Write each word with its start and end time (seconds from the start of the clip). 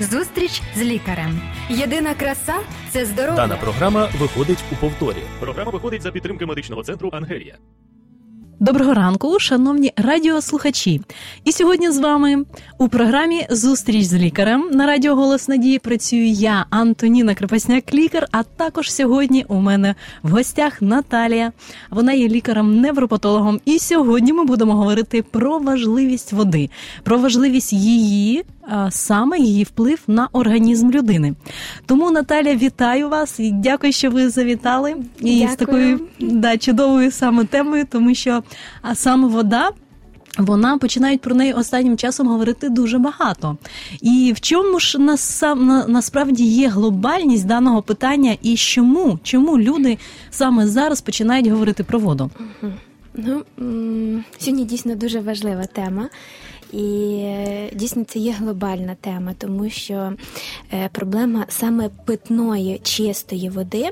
Зустріч 0.00 0.62
з 0.76 0.82
лікарем. 0.82 1.40
Єдина 1.70 2.14
краса 2.14 2.54
це 2.90 3.06
здоров'я. 3.06 3.36
Дана 3.36 3.56
програма 3.56 4.08
виходить 4.18 4.58
у 4.72 4.76
повторі. 4.76 5.22
Програма 5.40 5.70
виходить 5.70 6.02
за 6.02 6.10
підтримки 6.10 6.46
медичного 6.46 6.82
центру 6.82 7.10
Ангелія. 7.12 7.54
Доброго 8.60 8.94
ранку, 8.94 9.38
шановні 9.38 9.92
радіослухачі. 9.96 11.00
І 11.44 11.52
сьогодні 11.52 11.90
з 11.90 11.98
вами 11.98 12.44
у 12.78 12.88
програмі 12.88 13.46
Зустріч 13.50 14.04
з 14.04 14.14
лікарем 14.14 14.70
на 14.72 14.86
радіо 14.86 15.14
Голос 15.14 15.48
Надії 15.48 15.78
працюю 15.78 16.26
я, 16.26 16.66
Антоніна 16.70 17.34
Крепасняк, 17.34 17.94
лікар. 17.94 18.26
А 18.32 18.42
також 18.42 18.92
сьогодні 18.92 19.44
у 19.48 19.54
мене 19.54 19.94
в 20.22 20.30
гостях 20.30 20.82
Наталія. 20.82 21.52
Вона 21.90 22.12
є 22.12 22.28
лікарем-невропатологом. 22.28 23.60
І 23.64 23.78
сьогодні 23.78 24.32
ми 24.32 24.44
будемо 24.44 24.74
говорити 24.74 25.22
про 25.22 25.58
важливість 25.58 26.32
води, 26.32 26.70
про 27.02 27.18
важливість 27.18 27.72
її 27.72 28.44
саме 28.90 29.38
її 29.38 29.64
вплив 29.64 30.00
на 30.06 30.28
організм 30.32 30.90
людини. 30.90 31.34
Тому 31.86 32.10
Наталя, 32.10 32.54
вітаю 32.54 33.08
вас 33.08 33.40
і 33.40 33.52
дякую, 33.52 33.92
що 33.92 34.10
ви 34.10 34.28
завітали. 34.28 34.96
І 35.20 35.38
дякую. 35.38 35.48
з 35.48 35.56
такою 35.56 36.00
да, 36.20 36.56
чудовою 36.56 37.10
саме 37.10 37.44
темою, 37.44 37.86
тому 37.90 38.14
що 38.14 38.42
а 38.82 38.94
саме 38.94 39.28
вода. 39.28 39.70
Вона 40.38 40.78
починають 40.78 41.20
про 41.20 41.34
неї 41.34 41.52
останнім 41.52 41.96
часом 41.96 42.28
говорити 42.28 42.68
дуже 42.68 42.98
багато. 42.98 43.56
І 44.00 44.32
в 44.36 44.40
чому 44.40 44.80
ж 44.80 44.98
на, 44.98 45.16
на, 45.54 45.86
насправді 45.86 46.44
є 46.44 46.68
глобальність 46.68 47.46
даного 47.46 47.82
питання, 47.82 48.36
і 48.42 48.56
чому 48.56 49.18
чому 49.22 49.58
люди 49.58 49.98
саме 50.30 50.66
зараз 50.66 51.00
починають 51.00 51.46
говорити 51.46 51.84
про 51.84 51.98
воду? 51.98 52.30
Ну 53.14 53.42
сьогодні 54.38 54.64
дійсно 54.64 54.94
дуже 54.94 55.20
важлива 55.20 55.64
тема. 55.64 56.08
І 56.74 57.16
е, 57.22 57.70
дійсно 57.74 58.04
це 58.04 58.18
є 58.18 58.32
глобальна 58.32 58.96
тема, 59.00 59.34
тому 59.38 59.70
що 59.70 60.12
е, 60.72 60.88
проблема 60.92 61.46
саме 61.48 61.90
питної 62.04 62.80
чистої 62.82 63.48
води 63.48 63.90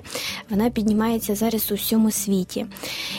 вона 0.50 0.70
піднімається 0.70 1.34
зараз 1.34 1.72
у 1.72 1.74
всьому 1.74 2.10
світі. 2.10 2.66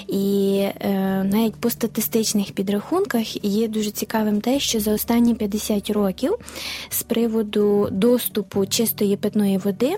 І 0.08 0.58
е, 0.60 0.90
навіть 1.32 1.56
по 1.56 1.70
статистичних 1.70 2.52
підрахунках 2.52 3.46
є 3.46 3.68
дуже 3.68 3.92
цікавим 3.92 4.42
те, 4.42 4.60
що 4.60 4.80
за 4.80 4.94
останні 4.94 5.36
50 5.36 5.90
років 5.90 6.34
з 6.90 7.04
приводу 7.04 7.88
доступу 7.92 8.66
чистої 8.66 9.18
питної 9.18 9.58
води 9.58 9.96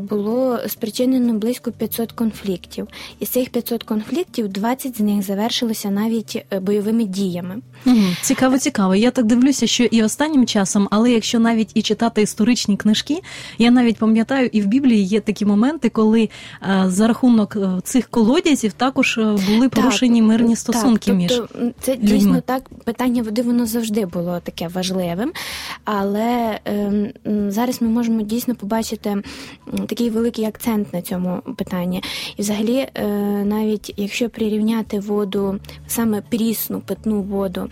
було 0.00 0.58
спричинено 0.68 1.34
близько 1.34 1.72
500 1.72 2.12
конфліктів. 2.12 2.88
Із 3.20 3.28
цих 3.28 3.50
500 3.50 3.82
конфліктів 3.82 4.48
20 4.48 4.96
з 4.96 5.00
них 5.00 5.22
завершилося 5.22 5.90
навіть 5.90 6.44
бойовими 6.60 7.04
діями. 7.04 7.56
Цікаво, 8.22 8.58
цікаво. 8.58 8.95
Я 8.98 9.10
так 9.10 9.26
дивлюся, 9.26 9.66
що 9.66 9.84
і 9.84 10.02
останнім 10.02 10.46
часом, 10.46 10.88
але 10.90 11.10
якщо 11.10 11.38
навіть 11.38 11.70
і 11.74 11.82
читати 11.82 12.22
історичні 12.22 12.76
книжки, 12.76 13.22
я 13.58 13.70
навіть 13.70 13.96
пам'ятаю, 13.96 14.50
і 14.52 14.60
в 14.60 14.66
Біблії 14.66 15.04
є 15.04 15.20
такі 15.20 15.44
моменти, 15.44 15.88
коли 15.88 16.28
а, 16.60 16.86
е, 16.86 16.90
за 16.90 17.08
рахунок 17.08 17.56
е, 17.56 17.80
цих 17.84 18.08
колодязів 18.08 18.72
також 18.72 19.18
е, 19.18 19.36
були 19.48 19.68
порушені 19.68 20.20
так, 20.20 20.28
мирні 20.28 20.56
стосунки 20.56 21.10
так, 21.10 21.16
між 21.16 21.32
тобто, 21.32 21.72
це 21.80 21.92
людьми. 21.92 22.08
дійсно 22.08 22.40
так. 22.40 22.68
Питання 22.84 23.22
води 23.22 23.42
воно 23.42 23.66
завжди 23.66 24.06
було 24.06 24.40
таке 24.40 24.68
важливим, 24.68 25.32
але 25.84 26.58
е, 26.68 27.12
зараз 27.48 27.82
ми 27.82 27.88
можемо 27.88 28.22
дійсно 28.22 28.54
побачити 28.54 29.22
такий 29.88 30.10
великий 30.10 30.44
акцент 30.44 30.94
на 30.94 31.02
цьому 31.02 31.42
питанні. 31.56 32.02
І, 32.36 32.42
взагалі, 32.42 32.88
е, 32.94 33.06
навіть 33.44 33.94
якщо 33.96 34.28
прирівняти 34.28 35.00
воду, 35.00 35.60
саме 35.86 36.20
прісну 36.20 36.80
питну 36.80 37.22
воду 37.22 37.70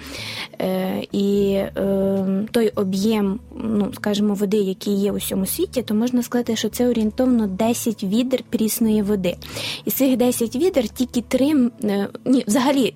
е, 0.60 1.03
і 1.12 1.52
е, 1.54 2.46
той 2.50 2.68
об'єм, 2.68 3.40
ну 3.64 3.92
скажімо, 3.94 4.34
води, 4.34 4.56
який 4.56 4.94
є 4.94 5.12
у 5.12 5.16
всьому 5.16 5.46
світі, 5.46 5.82
то 5.82 5.94
можна 5.94 6.22
сказати, 6.22 6.56
що 6.56 6.68
це 6.68 6.88
орієнтовно 6.88 7.46
10 7.46 8.04
відер 8.04 8.42
прісної 8.50 9.02
води. 9.02 9.36
І 9.84 9.90
з 9.90 9.94
цих 9.94 10.16
10 10.16 10.56
відер 10.56 10.88
тільки 10.88 11.20
3, 11.20 11.70
е, 11.84 12.08
ні, 12.24 12.44
взагалі 12.46 12.94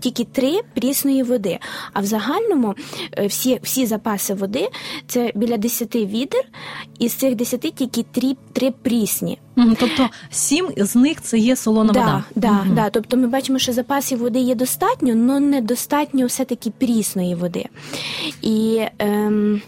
тільки 0.00 0.24
3 0.24 0.60
прісної 0.74 1.22
води. 1.22 1.58
А 1.92 2.00
в 2.00 2.04
загальному 2.04 2.74
е, 3.18 3.26
всі 3.26 3.60
всі 3.62 3.86
запаси 3.86 4.34
води 4.34 4.68
це 5.06 5.32
біля 5.34 5.56
10 5.56 5.96
відер, 5.96 6.44
і 6.98 7.08
з 7.08 7.14
цих 7.14 7.34
10 7.34 7.60
тільки 7.60 8.02
3, 8.02 8.36
3 8.52 8.70
прісні. 8.70 9.38
Тобто 9.80 10.08
сім 10.30 10.68
з 10.76 10.96
них 10.96 11.22
це 11.22 11.38
є 11.38 11.56
солона 11.56 11.92
да, 11.92 12.00
вода. 12.00 12.24
Да, 12.34 12.50
угу. 12.50 12.74
да. 12.74 12.90
Тобто 12.90 13.16
ми 13.16 13.26
бачимо, 13.26 13.58
що 13.58 13.72
запасів 13.72 14.18
води 14.18 14.38
є 14.38 14.54
достатньо, 14.54 15.12
але 15.12 15.40
недостатньо 15.40 16.26
все-таки 16.26 16.70
прісної 16.70 17.34
води. 17.34 17.64
І 18.42 18.80
ем, 18.98 19.62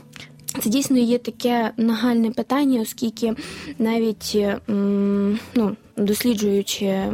це 0.63 0.71
дійсно 0.71 0.99
є 0.99 1.19
таке 1.19 1.73
нагальне 1.77 2.31
питання, 2.31 2.81
оскільки 2.81 3.35
навіть 3.79 4.39
ем, 4.69 5.39
ну, 5.55 5.77
досліджуючи. 5.97 7.05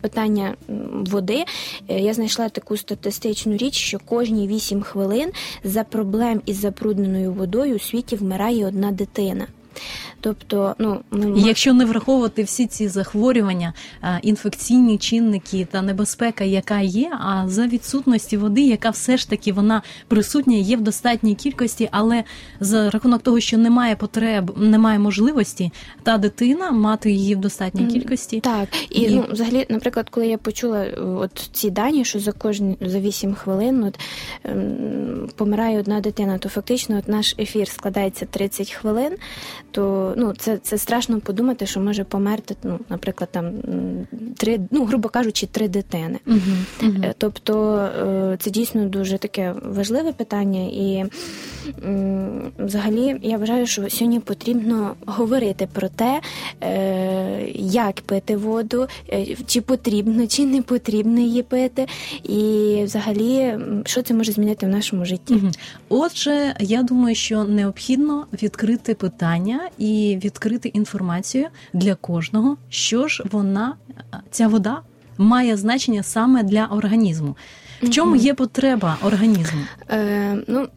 Питання 0.00 0.54
води, 0.92 1.44
е, 1.88 2.00
я 2.00 2.14
знайшла 2.14 2.48
таку 2.48 2.76
статистичну 2.76 3.56
річ, 3.56 3.74
що 3.74 3.98
кожні 3.98 4.48
8 4.48 4.82
хвилин 4.82 5.30
за 5.64 5.84
проблем 5.84 6.40
із 6.46 6.60
забрудненою 6.60 7.32
водою 7.32 7.76
у 7.76 7.78
світі 7.78 8.16
вмирає 8.16 8.66
одна 8.66 8.92
дитина. 8.92 9.46
Тобто, 10.20 10.74
ну 10.78 11.00
ми 11.10 11.40
якщо 11.40 11.72
не 11.72 11.84
враховувати 11.84 12.42
всі 12.42 12.66
ці 12.66 12.88
захворювання, 12.88 13.72
інфекційні 14.22 14.98
чинники 14.98 15.66
та 15.70 15.82
небезпека, 15.82 16.44
яка 16.44 16.80
є, 16.80 17.10
а 17.20 17.48
за 17.48 17.66
відсутності 17.66 18.36
води, 18.36 18.60
яка 18.60 18.90
все 18.90 19.16
ж 19.16 19.30
таки 19.30 19.52
вона 19.52 19.82
присутня, 20.08 20.56
є 20.56 20.76
в 20.76 20.80
достатній 20.80 21.34
кількості, 21.34 21.88
але 21.92 22.24
за 22.60 22.90
рахунок 22.90 23.22
того, 23.22 23.40
що 23.40 23.58
немає 23.58 23.96
потреб, 23.96 24.58
немає 24.58 24.98
можливості, 24.98 25.72
та 26.02 26.18
дитина 26.18 26.70
мати 26.70 27.10
її 27.10 27.34
в 27.34 27.38
достатній 27.38 27.86
кількості. 27.86 28.40
Так 28.40 28.68
і, 28.90 29.00
і... 29.00 29.10
ну 29.10 29.24
взагалі, 29.30 29.66
наприклад, 29.68 30.10
коли 30.10 30.26
я 30.26 30.38
почула 30.38 30.78
е, 30.78 31.00
от 31.00 31.50
ці 31.52 31.70
дані, 31.70 32.04
що 32.04 32.20
за 32.20 32.32
кожні 32.32 32.76
за 32.80 33.00
8 33.00 33.34
хвилин 33.34 33.84
от 33.84 33.98
ем, 34.44 35.28
помирає 35.36 35.78
одна 35.78 36.00
дитина, 36.00 36.38
то 36.38 36.48
фактично 36.48 36.98
от 36.98 37.08
наш 37.08 37.34
ефір 37.38 37.68
складається 37.68 38.26
30 38.26 38.70
хвилин, 38.70 39.16
то 39.70 40.14
ну 40.16 40.34
це 40.38 40.58
це 40.58 40.78
страшно 40.78 41.20
подумати, 41.20 41.66
що 41.66 41.80
може 41.80 42.04
померти, 42.04 42.56
ну, 42.62 42.80
наприклад, 42.88 43.28
там 43.32 43.52
три, 44.36 44.60
ну 44.70 44.84
грубо 44.84 45.08
кажучи, 45.08 45.46
три 45.46 45.68
дитини. 45.68 46.18
Uh-huh, 46.26 46.40
uh-huh. 46.80 47.14
Тобто 47.18 47.76
е, 47.76 48.36
це 48.40 48.50
дійсно 48.50 48.88
дуже 48.88 49.18
таке 49.18 49.54
важливе 49.64 50.12
питання, 50.12 50.60
і 50.60 51.04
взагалі 52.58 53.16
я 53.22 53.36
вважаю, 53.36 53.66
що 53.66 53.90
сьогодні 53.90 54.20
потрібно 54.20 54.94
говорити 55.06 55.68
про 55.72 55.88
те, 55.88 56.20
е, 56.60 57.48
як 57.56 58.00
пити 58.00 58.36
воду, 58.36 58.86
чи 59.46 59.60
потрібно, 59.60 60.26
чи 60.26 60.46
не 60.46 60.62
потрібно 60.62 61.20
її 61.20 61.42
пити, 61.42 61.86
і 62.22 62.82
взагалі 62.84 63.58
що 63.84 64.02
це 64.02 64.14
може 64.14 64.32
змінити 64.32 64.66
в 64.66 64.68
нашому 64.68 65.04
житті. 65.04 65.34
Uh-huh. 65.34 65.58
Отже, 65.88 66.54
я 66.60 66.82
думаю, 66.82 67.14
що 67.14 67.44
необхідно 67.44 68.26
відкрити 68.42 68.94
питання 68.94 69.59
і 69.78 70.20
відкрити 70.24 70.68
інформацію 70.68 71.46
для 71.72 71.94
кожного, 71.94 72.56
що 72.68 73.08
ж 73.08 73.24
вона, 73.30 73.74
ця 74.30 74.48
вода 74.48 74.82
має 75.18 75.56
значення 75.56 76.02
саме 76.02 76.42
для 76.42 76.66
організму. 76.66 77.36
В 77.82 77.90
чому 77.90 78.16
є 78.16 78.34
потреба 78.34 78.96
організму? 79.02 79.60
Е, 79.90 80.36
Ну 80.46 80.68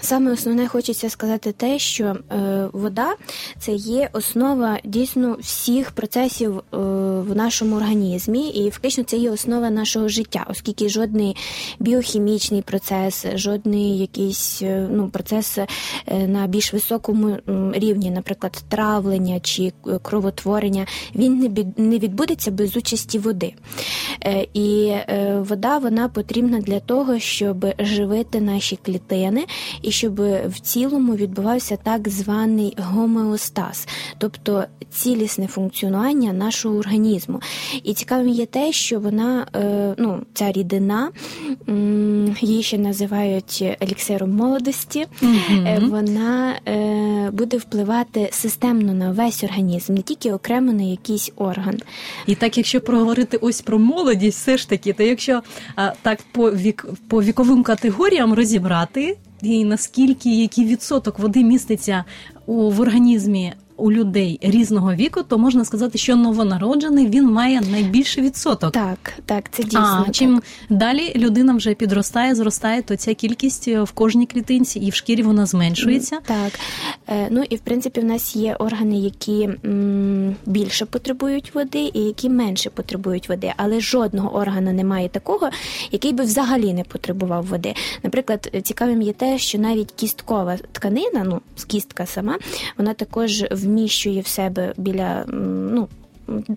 саме 0.00 0.32
основне 0.32 0.68
хочеться 0.68 1.10
сказати 1.10 1.52
те, 1.52 1.78
що 1.78 2.04
е, 2.04 2.68
вода 2.72 3.14
це 3.58 3.72
є 3.72 4.08
основа 4.12 4.78
дійсно 4.84 5.36
всіх 5.40 5.90
процесів 5.90 6.58
е, 6.58 6.62
в 7.20 7.36
нашому 7.36 7.76
організмі, 7.76 8.48
і 8.48 8.70
фактично 8.70 9.04
це 9.04 9.16
є 9.16 9.30
основа 9.30 9.70
нашого 9.70 10.08
життя, 10.08 10.46
оскільки 10.50 10.88
жодний 10.88 11.36
біохімічний 11.80 12.62
процес, 12.62 13.26
жодний 13.34 13.98
якийсь 13.98 14.62
е, 14.62 14.88
ну 14.90 15.08
процес 15.08 15.58
е, 15.58 15.66
на 16.28 16.46
більш 16.46 16.72
високому 16.72 17.38
рівні, 17.72 18.10
наприклад, 18.10 18.64
травлення 18.68 19.40
чи 19.40 19.72
кровотворення, 20.02 20.86
він 21.14 21.38
не 21.38 21.50
не 21.76 21.98
відбудеться 21.98 22.50
без 22.50 22.76
участі 22.76 23.18
води. 23.18 23.54
Е, 24.24 24.46
І 24.54 24.86
е, 24.86 25.44
вода 25.48 25.78
вона 25.78 26.08
потрібна 26.14 26.60
для 26.60 26.80
того, 26.80 27.18
щоб 27.18 27.66
живити 27.78 28.40
наші 28.40 28.78
клітини 28.82 29.44
і 29.82 29.90
щоб 29.90 30.14
в 30.46 30.60
цілому 30.62 31.14
відбувався 31.16 31.78
так 31.82 32.08
званий 32.08 32.76
гомеостаз, 32.78 33.88
тобто 34.18 34.64
цілісне 34.90 35.46
функціонування 35.46 36.32
нашого 36.32 36.76
організму. 36.78 37.40
І 37.82 37.94
цікавим 37.94 38.28
є 38.28 38.46
те, 38.46 38.72
що 38.72 39.00
вона, 39.00 39.46
е, 39.56 39.94
ну, 39.98 40.22
ця 40.34 40.52
рідина, 40.52 41.10
її 42.40 42.62
ще 42.62 42.78
називають 42.78 43.64
еліксиром 43.82 44.30
молодості, 44.30 45.06
mm 45.22 45.88
вона 45.88 46.54
е, 46.68 47.30
буде 47.32 47.56
впливати 47.56 48.28
системно 48.32 48.94
на 48.94 49.10
весь 49.10 49.44
організм, 49.44 49.94
не 49.94 50.02
тільки 50.02 50.32
окремо 50.32 50.72
на 50.72 50.82
якийсь 50.82 51.32
орган. 51.36 51.78
І 52.26 52.34
так, 52.34 52.56
якщо 52.56 52.80
проговорити 52.80 53.36
ось 53.36 53.60
про 53.60 53.78
молодість, 53.78 54.38
все 54.38 54.56
ж 54.56 54.68
таки, 54.68 54.92
то 54.92 55.02
якщо 55.02 55.42
так 56.04 56.18
по 56.32 56.50
вік 56.50 56.86
по 57.08 57.22
віковим 57.22 57.62
категоріям 57.62 58.34
розібрати. 58.34 59.16
і 59.42 59.64
наскільки 59.64 60.40
який 60.42 60.64
відсоток 60.64 61.18
води 61.18 61.44
міститься 61.44 62.04
у 62.46 62.70
в 62.70 62.80
організмі 62.80 63.52
у 63.76 63.92
людей 63.92 64.38
різного 64.42 64.94
віку, 64.94 65.22
то 65.22 65.38
можна 65.38 65.64
сказати, 65.64 65.98
що 65.98 66.16
новонароджений 66.16 67.06
він 67.06 67.30
має 67.30 67.60
найбільший 67.60 68.24
відсоток. 68.24 68.72
Так, 68.72 69.12
так, 69.26 69.44
це 69.50 69.62
дійсно. 69.62 70.04
А 70.08 70.10
чим 70.10 70.42
далі 70.70 71.12
людина 71.16 71.54
вже 71.54 71.74
підростає, 71.74 72.34
зростає, 72.34 72.82
то 72.82 72.96
ця 72.96 73.14
кількість 73.14 73.68
в 73.68 73.90
кожній 73.90 74.26
клітинці 74.26 74.78
і 74.78 74.90
в 74.90 74.94
шкірі 74.94 75.22
вона 75.22 75.46
зменшується. 75.46 76.18
Так. 76.26 76.52
Е, 77.08 77.28
ну 77.30 77.42
і 77.50 77.56
в 77.56 77.60
принципі 77.60 78.00
в 78.00 78.04
нас 78.04 78.36
є 78.36 78.54
органи, 78.54 78.98
які 78.98 79.48
більше 80.46 80.86
потребують 80.86 81.54
води, 81.54 81.90
і 81.94 82.00
які 82.00 82.28
менше 82.28 82.70
потребують 82.70 83.28
води. 83.28 83.52
Але 83.56 83.80
жодного 83.80 84.34
органу 84.36 84.72
немає 84.72 85.08
такого, 85.08 85.50
який 85.90 86.12
би 86.12 86.24
взагалі 86.24 86.74
не 86.74 86.84
потребував 86.84 87.46
води. 87.46 87.74
Наприклад, 88.02 88.50
цікавим 88.62 89.02
є 89.02 89.12
те, 89.12 89.38
що 89.38 89.58
навіть 89.58 89.92
кісткова 89.92 90.56
тканина, 90.72 91.24
ну 91.24 91.40
кістка 91.66 92.06
сама, 92.06 92.38
вона 92.78 92.94
також 92.94 93.44
вміщує 93.64 94.20
в 94.20 94.26
себе 94.26 94.72
біля 94.76 95.24
ну. 95.28 95.88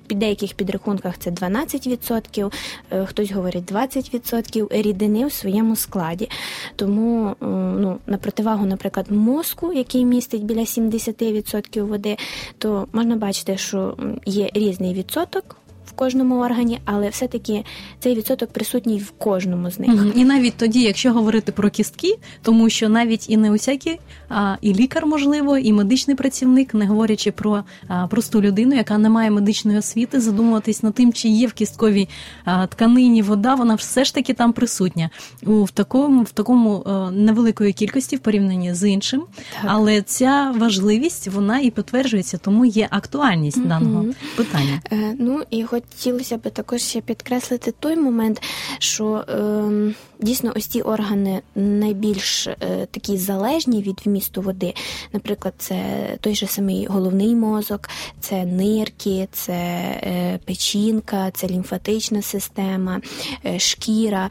Під 0.07 0.19
деяких 0.19 0.53
підрахунках 0.53 1.17
це 1.17 1.31
12%, 1.31 2.51
е, 2.91 3.05
хтось 3.05 3.31
говорить 3.31 3.71
20% 3.71 4.67
рідини 4.81 5.25
в 5.25 5.31
своєму 5.31 5.75
складі. 5.75 6.29
Тому 6.75 7.35
ну, 7.41 7.97
на 8.07 8.17
противагу, 8.17 8.65
наприклад, 8.65 9.11
мозку, 9.11 9.73
який 9.73 10.05
містить 10.05 10.43
біля 10.43 10.59
70% 10.59 11.81
води, 11.81 12.17
то 12.57 12.87
можна 12.93 13.15
бачити, 13.15 13.57
що 13.57 13.97
є 14.25 14.49
різний 14.53 14.93
відсоток 14.93 15.57
кожному 15.97 16.39
органі, 16.39 16.79
але 16.85 17.09
все-таки 17.09 17.63
цей 17.99 18.15
відсоток 18.15 18.51
присутній 18.51 18.99
в 18.99 19.11
кожному 19.11 19.71
з 19.71 19.79
них. 19.79 19.89
І 20.15 20.25
навіть 20.25 20.53
тоді, 20.57 20.81
якщо 20.81 21.13
говорити 21.13 21.51
про 21.51 21.69
кістки, 21.69 22.17
тому 22.41 22.69
що 22.69 22.89
навіть 22.89 23.29
і 23.29 23.37
не 23.37 23.51
усякі, 23.51 23.99
а 24.29 24.55
і 24.61 24.73
лікар, 24.73 25.05
можливо, 25.05 25.57
і 25.57 25.73
медичний 25.73 26.15
працівник, 26.15 26.73
не 26.73 26.85
говорячи 26.85 27.31
про 27.31 27.63
а, 27.87 28.07
просту 28.07 28.41
людину, 28.41 28.75
яка 28.75 28.97
не 28.97 29.09
має 29.09 29.31
медичної 29.31 29.77
освіти, 29.77 30.19
задумуватись 30.21 30.83
над 30.83 30.93
тим, 30.93 31.13
чи 31.13 31.27
є 31.29 31.47
в 31.47 31.53
кістковій 31.53 32.09
а, 32.45 32.67
тканині 32.67 33.21
вода, 33.21 33.55
вона 33.55 33.75
все 33.75 34.03
ж 34.05 34.13
таки 34.13 34.33
там 34.33 34.53
присутня 34.53 35.09
у 35.45 35.63
в 35.63 35.71
такому 35.71 36.23
в 36.23 36.31
такому 36.31 36.83
а, 36.85 37.11
невеликої 37.11 37.73
кількості 37.73 38.15
в 38.15 38.19
порівнянні 38.19 38.73
з 38.73 38.89
іншим. 38.89 39.23
Так. 39.61 39.71
Але 39.73 40.01
ця 40.01 40.53
важливість 40.57 41.27
вона 41.27 41.59
і 41.59 41.71
підтверджується, 41.71 42.37
тому 42.37 42.65
є 42.65 42.87
актуальність 42.91 43.57
угу. 43.57 43.67
даного 43.67 44.05
питання. 44.35 44.81
Е, 44.91 45.15
ну 45.19 45.43
і 45.49 45.63
хоч 45.63 45.83
хотілося 45.89 46.37
б 46.37 46.49
також 46.49 46.81
ще 46.81 47.01
підкреслити 47.01 47.73
той 47.79 47.95
момент, 47.95 48.41
що 48.79 49.13
е, 49.15 49.93
дійсно 50.19 50.53
ось 50.55 50.65
ці 50.65 50.81
органи 50.81 51.41
найбільш 51.55 52.47
е, 52.47 52.55
такі 52.91 53.17
залежні 53.17 53.81
від 53.81 54.01
вмісту 54.05 54.41
води. 54.41 54.73
Наприклад, 55.13 55.53
це 55.57 55.83
той 56.21 56.35
же 56.35 56.47
самий 56.47 56.85
головний 56.85 57.35
мозок, 57.35 57.89
це 58.19 58.45
нирки, 58.45 59.27
це 59.31 59.53
е, 59.53 60.39
печінка, 60.45 61.31
це 61.31 61.47
лімфатична 61.47 62.21
система, 62.21 63.01
е, 63.45 63.59
шкіра. 63.59 64.29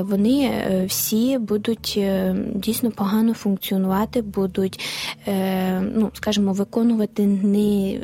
Вони 0.00 0.50
всі 0.88 1.38
будуть 1.38 2.00
дійсно 2.54 2.90
погано 2.90 3.34
функціонувати, 3.34 4.22
будуть, 4.22 4.80
ну 5.80 6.10
скажімо, 6.14 6.52
виконувати 6.52 7.26
не, 7.26 8.00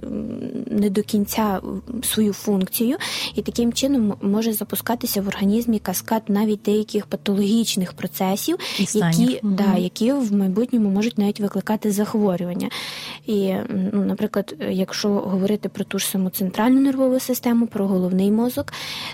не 0.66 0.90
до 0.90 1.02
кінця 1.02 1.60
свою 2.02 2.32
функцію 2.32 2.96
і 3.34 3.42
таким 3.42 3.72
чином 3.72 4.14
може 4.22 4.52
запускатися 4.52 5.22
в 5.22 5.28
організмі 5.28 5.78
каскад 5.78 6.22
навіть 6.28 6.62
деяких 6.62 6.97
патологічних 7.06 7.92
процесів, 7.92 8.56
які 8.94 9.40
угу. 9.42 9.54
да, 9.54 9.76
які 9.76 10.12
в 10.12 10.32
майбутньому 10.32 10.90
можуть 10.90 11.18
навіть 11.18 11.40
викликати 11.40 11.90
захворювання. 11.90 12.68
І, 13.26 13.54
ну, 13.92 14.04
наприклад, 14.04 14.54
якщо 14.70 15.08
говорити 15.08 15.68
про 15.68 15.84
ту 15.84 15.98
ж 15.98 16.06
саму 16.06 16.30
центральну 16.30 16.80
нервову 16.80 17.20
систему, 17.20 17.66
про 17.66 17.86
головний 17.86 18.30
мозок, 18.30 18.72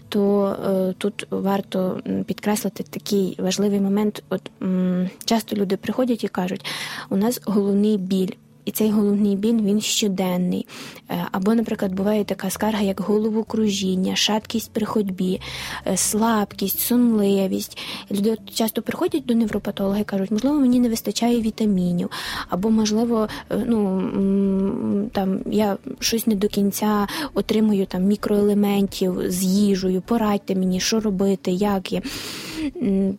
то 0.09 0.47
е, 0.67 0.95
тут 0.99 1.27
варто 1.31 2.01
підкреслити 2.27 2.83
такий 2.91 3.37
важливий 3.39 3.81
момент. 3.81 4.23
От 4.29 4.51
м, 4.63 5.11
часто 5.25 5.57
люди 5.57 5.77
приходять 5.77 6.25
і 6.25 6.29
кажуть, 6.29 6.65
у 7.11 7.17
нас 7.17 7.41
головний 7.45 7.99
біль 7.99 8.31
і 8.65 8.71
цей 8.71 8.91
головний 8.91 9.37
біль 9.37 9.63
він 9.63 9.81
щоденний. 9.81 10.67
Е, 11.11 11.27
або, 11.33 11.55
наприклад, 11.55 11.93
буває 11.93 12.25
така 12.25 12.51
скарга, 12.51 12.81
як 12.81 13.01
головокружіння, 13.01 14.17
шаткість 14.17 14.71
при 14.73 14.87
ходьбі, 14.87 15.41
е, 15.87 15.97
слабкість, 15.97 16.81
сонливість. 16.81 17.79
Люди 18.11 18.37
часто 18.55 18.83
приходять 18.83 19.27
до 19.27 19.35
невропатолога 19.35 19.99
і 19.99 20.05
кажуть, 20.05 20.31
можливо, 20.31 20.61
мені 20.61 20.81
не 20.81 20.89
вистачає 20.89 21.41
вітамінів, 21.41 22.11
або, 22.49 22.71
можливо, 22.71 23.29
е, 23.51 23.65
ну 23.67 25.11
там 25.13 25.41
я 25.47 25.77
щось 26.01 26.27
не 26.27 26.35
до 26.35 26.49
кінця 26.49 27.07
отримую 27.35 27.87
там 27.87 28.03
мікроелементів 28.03 29.21
з 29.27 29.43
їжею, 29.43 30.03
порадьте 30.07 30.55
мені, 30.55 30.81
що 30.81 31.01
робити, 31.01 31.51
як 31.51 31.93
є. 31.93 32.03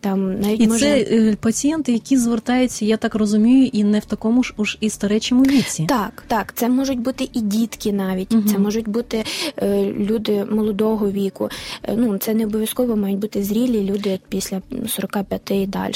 Там 0.00 0.40
навіть 0.40 0.60
І 0.60 0.66
може... 0.66 1.04
це 1.04 1.36
пацієнти, 1.40 1.92
які 1.92 2.18
звертаються, 2.18 2.84
я 2.84 2.96
так 2.96 3.14
розумію, 3.14 3.70
і 3.72 3.84
не 3.84 3.98
в 3.98 4.04
такому 4.04 4.42
ж 4.42 4.54
уж 4.56 4.78
і 4.80 4.90
старечому 4.90 5.42
віці. 5.42 5.86
Так, 5.88 6.24
так, 6.28 6.52
це 6.54 6.68
можуть 6.68 7.00
бути 7.00 7.28
і 7.32 7.40
дітки 7.40 7.92
навіть, 7.92 8.34
угу. 8.34 8.42
це 8.48 8.58
можуть 8.58 8.88
бути 8.88 9.24
е, 9.62 9.84
люди 9.84 10.44
молодого 10.50 11.10
віку. 11.10 11.48
Е, 11.82 11.94
ну 11.96 12.18
це 12.18 12.34
не 12.34 12.46
обов'язково 12.46 12.96
мають 12.96 13.18
бути 13.18 13.44
зрілі 13.44 13.84
люди 13.84 14.20
після 14.28 14.62
45 14.88 15.50
і 15.50 15.66
далі. 15.66 15.92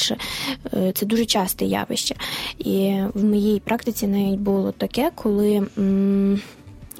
Е, 0.75 0.93
це 0.95 1.07
дуже 1.07 1.25
часте 1.25 1.65
явище. 1.65 2.15
І 2.59 2.95
в 3.15 3.25
моїй 3.25 3.61
практиці 3.61 4.07
навіть 4.07 4.41
було 4.41 4.73
таке, 4.73 5.11
коли. 5.15 5.63
М- 5.79 6.41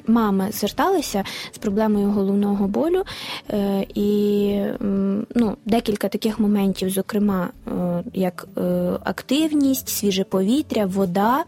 мами 0.07 0.47
зверталися 0.51 1.23
з 1.51 1.57
проблемою 1.57 2.07
головного 2.07 2.67
болю, 2.67 3.03
е, 3.49 3.85
і 3.95 4.57
ну, 5.35 5.57
декілька 5.65 6.07
таких 6.07 6.39
моментів, 6.39 6.89
зокрема, 6.89 7.49
як 8.13 8.47
е, 8.57 8.61
активність, 9.03 9.89
свіже 9.89 10.23
повітря, 10.23 10.85
вода. 10.85 11.43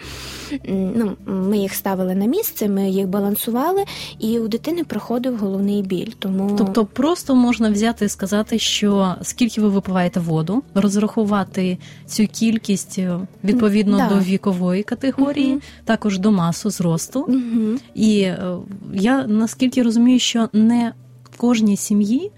Ну, 0.69 1.11
Ми 1.25 1.57
їх 1.57 1.73
ставили 1.73 2.15
на 2.15 2.25
місце, 2.25 2.67
ми 2.67 2.89
їх 2.89 3.07
балансували, 3.07 3.83
і 4.19 4.39
у 4.39 4.47
дитини 4.47 4.83
проходив 4.83 5.37
головний 5.37 5.81
біль. 5.81 6.11
Тому 6.19 6.55
тобто, 6.57 6.85
просто 6.85 7.35
можна 7.35 7.69
взяти 7.69 8.05
і 8.05 8.09
сказати, 8.09 8.59
що 8.59 9.15
скільки 9.21 9.61
ви 9.61 9.69
випиваєте 9.69 10.19
воду, 10.19 10.63
розрахувати 10.75 11.77
цю 12.05 12.27
кількість 12.27 12.99
відповідно 13.43 13.97
да. 13.97 14.09
до 14.09 14.19
вікової 14.19 14.83
категорії, 14.83 15.51
угу. 15.51 15.61
також 15.85 16.19
до 16.19 16.31
масу 16.31 16.69
зросту. 16.69 17.19
Угу. 17.19 17.77
І 17.95 18.27
я 18.93 19.27
наскільки 19.27 19.83
розумію, 19.83 20.19
що 20.19 20.49
не 20.53 20.93
в 21.23 21.37
кожній 21.37 21.77
сім'ї 21.77 22.31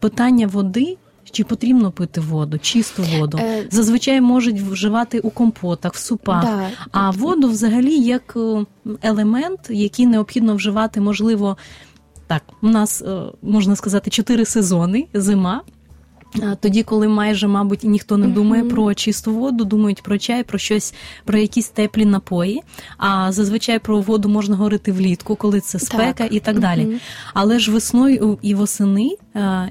питання 0.00 0.46
води. 0.46 0.96
Чи 1.34 1.44
потрібно 1.44 1.90
пити 1.90 2.20
воду, 2.20 2.58
чисту 2.58 3.02
воду? 3.18 3.38
Е, 3.40 3.66
Зазвичай 3.70 4.20
можуть 4.20 4.60
вживати 4.60 5.20
у 5.20 5.30
компотах, 5.30 5.94
в 5.94 5.98
супах. 5.98 6.44
Да. 6.44 6.68
А 6.92 7.10
воду 7.10 7.48
взагалі 7.48 7.98
як 7.98 8.34
е, 8.36 8.64
елемент, 9.02 9.60
який 9.70 10.06
необхідно 10.06 10.54
вживати, 10.54 11.00
можливо, 11.00 11.56
так, 12.26 12.42
у 12.62 12.68
нас 12.68 13.02
е, 13.02 13.22
можна 13.42 13.76
сказати 13.76 14.10
чотири 14.10 14.44
сезони: 14.44 15.06
зима, 15.14 15.62
тоді, 16.60 16.82
коли 16.82 17.08
майже, 17.08 17.48
мабуть, 17.48 17.84
ніхто 17.84 18.16
не 18.16 18.26
думає 18.26 18.62
uh-huh. 18.62 18.70
про 18.70 18.94
чисту 18.94 19.34
воду, 19.34 19.64
думають 19.64 20.02
про 20.02 20.18
чай, 20.18 20.42
про 20.42 20.58
щось, 20.58 20.94
про 21.24 21.38
якісь 21.38 21.68
теплі 21.68 22.04
напої. 22.04 22.62
А 22.98 23.32
зазвичай 23.32 23.78
про 23.78 24.00
воду 24.00 24.28
можна 24.28 24.56
говорити 24.56 24.92
влітку, 24.92 25.36
коли 25.36 25.60
це 25.60 25.78
спека 25.78 26.12
так. 26.12 26.32
і 26.32 26.40
так 26.40 26.58
далі. 26.58 26.80
Uh-huh. 26.80 27.00
Але 27.34 27.58
ж 27.58 27.72
весною 27.72 28.38
і 28.42 28.54
восени, 28.54 29.10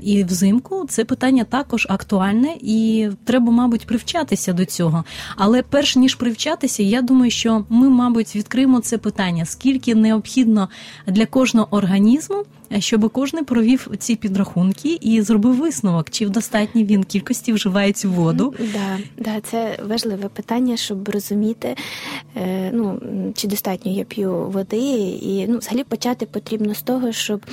і 0.02 0.24
взимку 0.24 0.86
це 0.90 1.06
питання 1.06 1.44
також 1.44 1.88
актуальне, 1.90 2.56
і 2.62 3.10
треба, 3.24 3.52
мабуть, 3.52 3.88
привчатися 3.88 4.54
до 4.54 4.66
цього. 4.66 5.04
Але 5.36 5.62
перш 5.62 5.96
ніж 5.96 6.16
привчатися, 6.16 6.84
я 6.84 7.02
думаю, 7.02 7.32
що 7.32 7.66
ми, 7.70 7.90
мабуть, 7.90 8.36
відкриємо 8.36 8.80
це 8.80 8.98
питання: 8.98 9.46
скільки 9.46 9.96
необхідно 9.96 10.70
для 11.08 11.26
кожного 11.26 11.68
організму 11.72 12.46
щоб 12.80 13.10
кожен 13.10 13.46
провів 13.46 13.88
ці 14.00 14.16
підрахунки 14.16 14.98
і 15.02 15.22
зробив 15.22 15.56
висновок, 15.56 16.10
чи 16.10 16.26
в 16.26 16.30
достатній 16.54 16.86
він 16.86 17.04
кількості 17.04 17.54
вживає 17.54 17.94
воду. 18.04 18.54
Да, 18.60 19.00
да, 19.18 19.42
це 19.42 19.80
важливе 19.84 20.30
питання, 20.30 20.78
щоб 20.78 21.10
розуміти, 21.10 21.76
е, 22.36 22.72
ну 22.74 23.02
чи 23.36 23.48
достатньо 23.48 23.92
я 23.92 24.04
п'ю 24.04 24.34
води, 24.34 24.78
і 25.22 25.48
ну, 25.48 25.58
взагалі 25.58 25.84
почати 25.84 26.26
потрібно 26.26 26.74
з 26.74 26.82
того, 26.82 27.12
щоб 27.12 27.46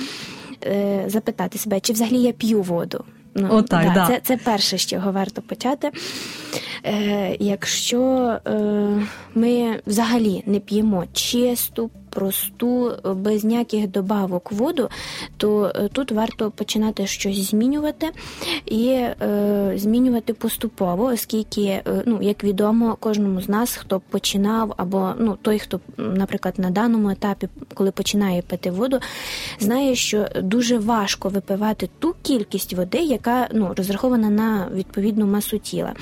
е, 0.65 1.03
запитати 1.07 1.57
себе, 1.57 1.79
чи 1.79 1.93
взагалі 1.93 2.21
я 2.21 2.31
п'ю 2.31 2.61
воду. 2.61 3.03
Ну, 3.35 3.47
О, 3.51 3.61
так, 3.61 3.85
да, 3.85 3.93
да. 3.93 4.07
Це 4.07 4.19
це 4.23 4.37
перше, 4.37 4.77
з 4.77 4.85
чого 4.85 5.11
варто 5.11 5.41
почати. 5.41 5.91
Е, 6.85 7.37
Якщо 7.39 8.01
е, 8.47 9.07
ми 9.35 9.79
взагалі 9.87 10.43
не 10.45 10.59
п'ємо 10.59 11.03
чисту, 11.13 11.89
просту, 12.11 12.91
без 13.15 13.43
ніяких 13.43 13.87
добавок 13.87 14.51
воду, 14.51 14.89
то 15.37 15.71
е, 15.75 15.89
тут 15.93 16.11
варто 16.11 16.51
починати 16.51 17.07
щось 17.07 17.49
змінювати 17.49 18.09
і 18.65 18.87
е, 18.87 19.73
змінювати 19.75 20.33
поступово, 20.33 21.05
оскільки, 21.05 21.61
е, 21.61 21.83
ну 22.05 22.19
як 22.21 22.43
відомо, 22.43 22.97
кожному 22.99 23.41
з 23.41 23.49
нас, 23.49 23.75
хто 23.75 23.99
починав, 23.99 24.73
або 24.77 25.13
ну 25.19 25.37
той, 25.41 25.59
хто, 25.59 25.79
наприклад, 25.97 26.53
на 26.57 26.69
даному 26.69 27.09
етапі, 27.09 27.47
коли 27.73 27.91
починає 27.91 28.41
пити 28.41 28.71
воду, 28.71 28.99
знає, 29.59 29.95
що 29.95 30.27
дуже 30.41 30.77
важко 30.77 31.29
випивати 31.29 31.89
ту 31.99 32.15
кількість 32.21 32.73
води, 32.73 32.97
яка 32.97 33.47
ну 33.53 33.73
розрахована 33.77 34.29
на 34.29 34.67
відповідну 34.73 35.27
масу 35.27 35.57
тіла. 35.57 35.93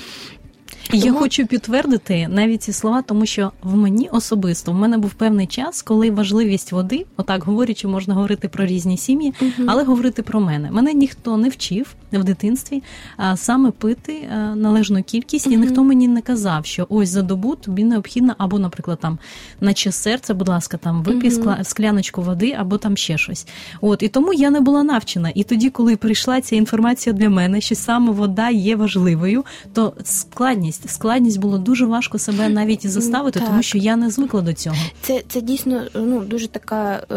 Тому... 0.91 1.03
Я 1.03 1.13
хочу 1.13 1.47
підтвердити 1.47 2.27
навіть 2.27 2.63
ці 2.63 2.73
слова, 2.73 3.01
тому 3.01 3.25
що 3.25 3.51
в 3.63 3.75
мені 3.75 4.09
особисто 4.11 4.71
в 4.71 4.75
мене 4.75 4.97
був 4.97 5.13
певний 5.13 5.47
час, 5.47 5.81
коли 5.81 6.11
важливість 6.11 6.71
води, 6.71 7.05
отак 7.17 7.43
говорячи, 7.43 7.87
можна 7.87 8.13
говорити 8.13 8.47
про 8.47 8.65
різні 8.65 8.97
сім'ї, 8.97 9.33
uh 9.41 9.63
але 9.67 9.83
говорити 9.83 10.23
про 10.23 10.39
мене. 10.39 10.71
Мене 10.71 10.93
ніхто 10.93 11.37
не 11.37 11.49
вчив 11.49 11.95
в 12.11 12.23
дитинстві 12.23 12.83
а 13.17 13.37
саме 13.37 13.71
пити 13.71 14.29
належну 14.55 15.03
кількість, 15.03 15.47
uh 15.47 15.51
і 15.51 15.57
ніхто 15.57 15.83
мені 15.83 16.07
не 16.07 16.21
казав, 16.21 16.65
що 16.65 16.87
ось 16.89 17.09
за 17.09 17.21
добу 17.21 17.55
тобі 17.55 17.83
необхідно, 17.83 18.35
або, 18.37 18.59
наприклад, 18.59 18.99
там 19.01 19.19
наче 19.61 19.91
серце, 19.91 20.33
будь 20.33 20.49
ласка, 20.49 20.77
там 20.77 21.03
випій 21.03 21.29
uh 21.29 21.63
скляночку 21.63 22.21
води, 22.21 22.55
або 22.59 22.77
там 22.77 22.97
ще 22.97 23.17
щось. 23.17 23.47
От 23.81 24.03
і 24.03 24.07
тому 24.07 24.33
я 24.33 24.49
не 24.49 24.59
була 24.59 24.83
навчена. 24.83 25.31
І 25.35 25.43
тоді, 25.43 25.69
коли 25.69 25.95
прийшла 25.95 26.41
ця 26.41 26.55
інформація 26.55 27.13
для 27.13 27.29
мене, 27.29 27.61
що 27.61 27.75
саме 27.75 28.11
вода 28.11 28.49
є 28.49 28.75
важливою, 28.75 29.45
то 29.73 29.93
складність 30.03 30.78
складність. 30.87 31.09
Складність 31.09 31.39
було 31.39 31.57
дуже 31.57 31.85
важко 31.85 32.19
себе 32.19 32.49
навіть 32.49 32.87
заставити, 32.87 33.39
так. 33.39 33.49
тому 33.49 33.63
що 33.63 33.77
я 33.77 33.95
не 33.95 34.09
звикла 34.09 34.41
до 34.41 34.53
цього. 34.53 34.75
Це 35.01 35.23
це 35.27 35.41
дійсно 35.41 35.83
ну 35.95 36.19
дуже 36.19 36.47
така 36.47 37.03
е, 37.11 37.15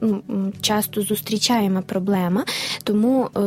ну, 0.00 0.22
часто 0.60 1.02
зустрічаємо 1.02 1.82
проблема, 1.82 2.44
тому 2.84 3.24
е, 3.24 3.40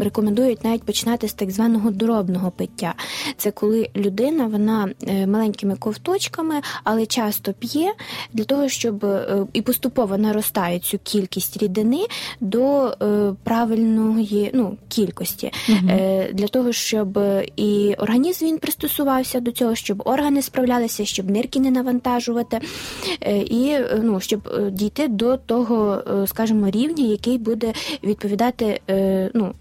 рекомендують 0.00 0.64
навіть 0.64 0.82
починати 0.82 1.28
з 1.28 1.32
так 1.32 1.50
званого 1.50 1.90
дробного 1.90 2.50
пиття. 2.50 2.94
Це 3.36 3.50
коли 3.50 3.88
людина 3.96 4.46
вона 4.46 4.88
е, 5.06 5.26
маленькими 5.26 5.76
ковточками, 5.76 6.54
але 6.84 7.06
часто 7.06 7.52
п'є 7.52 7.92
для 8.32 8.44
того, 8.44 8.68
щоб 8.68 9.04
е, 9.04 9.46
і 9.52 9.62
поступово 9.62 10.18
наростає 10.18 10.78
цю 10.78 10.98
кількість 10.98 11.62
рідини 11.62 12.06
до 12.40 12.86
е, 12.86 13.34
правильної 13.44 14.50
ну, 14.54 14.76
кількості, 14.88 15.52
угу. 15.68 15.88
для 16.32 16.48
того, 16.48 16.72
щоб 16.72 17.18
і 17.56 17.94
організм 17.98 18.46
він 18.46 18.58
пристосувався 18.80 19.40
до 19.40 19.52
цього, 19.52 19.74
щоб 19.74 20.02
органи 20.04 20.42
справлялися, 20.42 21.04
щоб 21.04 21.30
нирки 21.30 21.60
не 21.60 21.70
навантажувати, 21.70 22.60
е, 23.20 23.38
і 23.38 23.68
е, 23.68 24.00
ну, 24.02 24.20
щоб 24.20 24.48
е, 24.48 24.70
дійти 24.70 25.08
до 25.08 25.36
того, 25.36 26.02
скажімо, 26.26 26.70
рівня, 26.70 27.04
який 27.04 27.38
буде 27.38 27.72
відповідати 28.04 28.80
ну, 29.34 29.54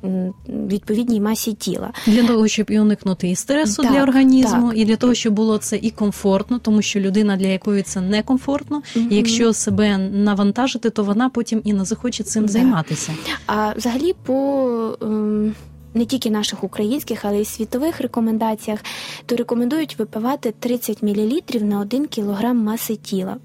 відповідній 0.47 1.21
масі 1.21 1.53
тіла. 1.53 1.91
Для 2.07 2.27
того, 2.27 2.47
щоб 2.47 2.71
і 2.71 2.79
уникнути 2.79 3.29
і 3.29 3.35
стресу 3.35 3.83
так, 3.83 3.91
для 3.91 4.03
організму, 4.03 4.69
так. 4.69 4.77
і 4.77 4.85
для 4.85 4.95
того, 4.95 5.13
щоб 5.13 5.33
було 5.33 5.57
це 5.57 5.79
і 5.81 5.91
комфортно, 5.91 6.59
тому 6.59 6.81
що 6.81 6.99
людина, 6.99 7.37
для 7.37 7.47
якої 7.47 7.83
це 7.83 8.01
некомфортно, 8.01 8.81
угу. 8.95 9.05
і 9.09 9.15
якщо 9.15 9.53
себе 9.53 9.97
навантажити, 9.97 10.89
то 10.89 11.03
вона 11.03 11.29
потім 11.29 11.61
і 11.63 11.73
не 11.73 11.85
захоче 11.85 12.23
цим 12.23 12.43
так. 12.43 12.51
займатися. 12.51 13.13
А 13.47 13.73
взагалі 13.77 14.13
по. 14.25 15.59
Не 15.93 16.05
тільки 16.05 16.29
наших 16.29 16.63
українських, 16.63 17.25
але 17.25 17.41
й 17.41 17.45
світових 17.45 18.01
рекомендаціях, 18.01 18.79
то 19.25 19.35
рекомендують 19.35 19.99
випивати 19.99 20.53
30 20.59 21.03
мл 21.03 21.41
на 21.61 21.79
1 21.79 22.07
кг 22.07 22.53
маси 22.53 22.95
тіла. 22.95 23.37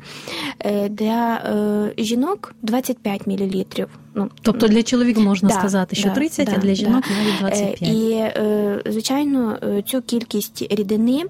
Е, 0.61 0.89
для 0.89 1.35
е, 1.37 2.03
жінок 2.03 2.55
25 2.63 3.27
мл. 3.27 3.65
Ну, 4.15 4.31
Тобто 4.43 4.69
для 4.69 4.83
чоловіка 4.83 5.21
можна 5.21 5.49
да, 5.49 5.55
сказати, 5.55 5.97
що 5.97 6.09
да, 6.09 6.15
30, 6.15 6.47
да, 6.47 6.53
а 6.57 6.59
для 6.59 6.75
жінок 6.75 7.05
навіть 7.19 7.39
25. 7.41 7.83
Е, 7.83 8.81
і, 8.87 8.93
звичайно, 8.93 9.59
цю 9.87 10.03
кількість 10.03 10.67
рідини 10.71 11.23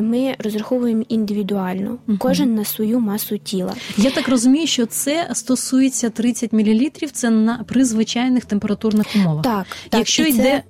ми 0.00 0.34
розраховуємо 0.38 1.04
індивідуально, 1.08 1.98
угу. 2.08 2.18
кожен 2.18 2.54
на 2.54 2.64
свою 2.64 3.00
масу 3.00 3.38
тіла. 3.38 3.74
Я 3.96 4.10
так 4.10 4.28
розумію, 4.28 4.66
що 4.66 4.86
це 4.86 5.30
стосується 5.32 6.10
30 6.10 6.52
мл, 6.52 6.90
це 7.12 7.30
на 7.30 7.64
при 7.68 7.84
звичайних 7.84 8.44
температурних 8.44 9.06
умовах. 9.16 9.42
Так, 9.44 9.66
Якщо 9.92 10.24
так, 10.24 10.34
йде 10.34 10.62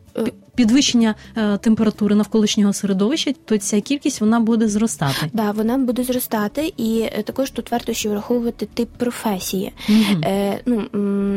підвищення 0.60 1.14
е, 1.36 1.58
температури 1.58 2.14
навколишнього 2.14 2.72
середовища, 2.72 3.32
то 3.44 3.58
ця 3.58 3.80
кількість 3.80 4.20
вона 4.20 4.40
буде 4.40 4.68
зростати. 4.68 5.30
Да, 5.32 5.50
вона 5.50 5.78
буде 5.78 6.04
зростати, 6.04 6.72
і 6.76 7.00
е, 7.00 7.22
також 7.22 7.50
тут 7.50 7.70
варто 7.70 7.92
ще 7.92 8.08
враховувати 8.08 8.66
тип 8.74 8.88
професії. 8.98 9.72
Угу. 9.88 10.20
Е, 10.24 10.60
ну, 10.66 10.86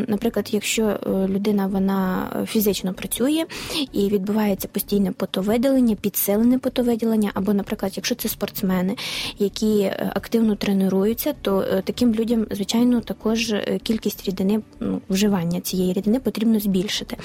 Наприклад, 0.07 0.49
якщо 0.51 0.83
е, 0.83 1.09
людина 1.27 1.67
вона 1.67 2.27
фізично 2.47 2.93
працює 2.93 3.45
і 3.93 4.09
відбувається 4.09 4.67
постійне 4.67 5.11
потовиділення, 5.11 5.95
підсилене 5.95 6.59
потовиділення, 6.59 7.31
або, 7.33 7.53
наприклад, 7.53 7.91
якщо 7.95 8.15
це 8.15 8.29
спортсмени, 8.29 8.95
які 9.39 9.91
активно 10.15 10.55
тренуються, 10.55 11.33
то 11.41 11.65
таким 11.83 12.13
людям, 12.13 12.45
звичайно, 12.51 13.01
також 13.01 13.53
кількість 13.83 14.27
рідини 14.27 14.61
ну, 14.79 15.01
вживання 15.09 15.61
цієї 15.61 15.93
рідини 15.93 16.19
потрібно 16.19 16.59
збільшити. 16.59 17.17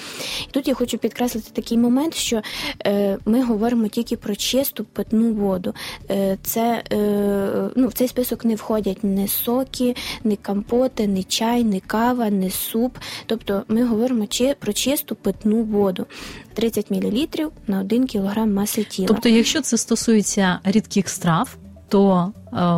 І 0.48 0.50
тут 0.50 0.68
я 0.68 0.74
хочу 0.74 0.98
підкреслити 0.98 1.50
такий 1.52 1.78
момент 1.78 1.87
момент, 1.90 2.14
що 2.14 2.42
е, 2.86 3.18
ми 3.26 3.42
говоримо 3.42 3.88
тільки 3.88 4.16
про 4.16 4.36
чисту 4.36 4.84
питну 4.84 5.32
воду. 5.32 5.74
Е, 6.10 6.38
це 6.42 6.82
е, 6.92 7.70
ну, 7.76 7.88
В 7.88 7.92
цей 7.92 8.08
список 8.08 8.44
не 8.44 8.54
входять 8.54 9.04
ні 9.04 9.28
соки, 9.28 9.96
ні 10.24 10.36
компоти, 10.36 11.06
ні 11.06 11.24
чай, 11.24 11.64
ні 11.64 11.80
кава, 11.80 12.28
ні 12.28 12.50
суп. 12.50 12.98
Тобто 13.26 13.62
ми 13.68 13.84
говоримо 13.84 14.26
чи, 14.26 14.54
про 14.58 14.72
чисту 14.72 15.14
питну 15.14 15.62
воду. 15.62 16.06
30 16.54 16.90
мл 16.90 17.26
на 17.66 17.80
1 17.80 18.06
кг 18.06 18.46
маси 18.46 18.84
тіла. 18.84 19.08
Тобто, 19.08 19.28
якщо 19.28 19.60
це 19.60 19.76
стосується 19.76 20.60
рідких 20.64 21.08
страв, 21.08 21.56
то 21.88 22.32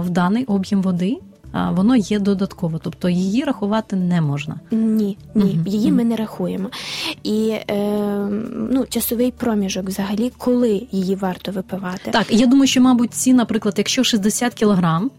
в 0.04 0.10
даний 0.10 0.44
об'єм 0.44 0.82
води 0.82 1.18
воно 1.52 1.96
є 1.96 2.18
додатково, 2.18 2.80
тобто 2.82 3.08
її 3.08 3.44
рахувати 3.44 3.96
не 3.96 4.20
можна. 4.20 4.60
Ні, 4.70 5.18
ні, 5.34 5.42
угу. 5.44 5.62
її 5.66 5.92
ми 5.92 6.04
не 6.04 6.16
рахуємо. 6.16 6.70
І 7.22 7.48
е, 7.70 7.74
ну, 8.70 8.86
часовий 8.88 9.30
проміжок, 9.30 9.86
взагалі, 9.86 10.32
коли 10.38 10.86
її 10.92 11.14
варто 11.14 11.52
випивати. 11.52 12.10
Так, 12.10 12.26
я 12.30 12.46
думаю, 12.46 12.66
що, 12.66 12.80
мабуть, 12.80 13.14
ці, 13.14 13.34
наприклад, 13.34 13.74
якщо 13.78 14.04
60 14.04 14.54
кілограм 14.54 15.10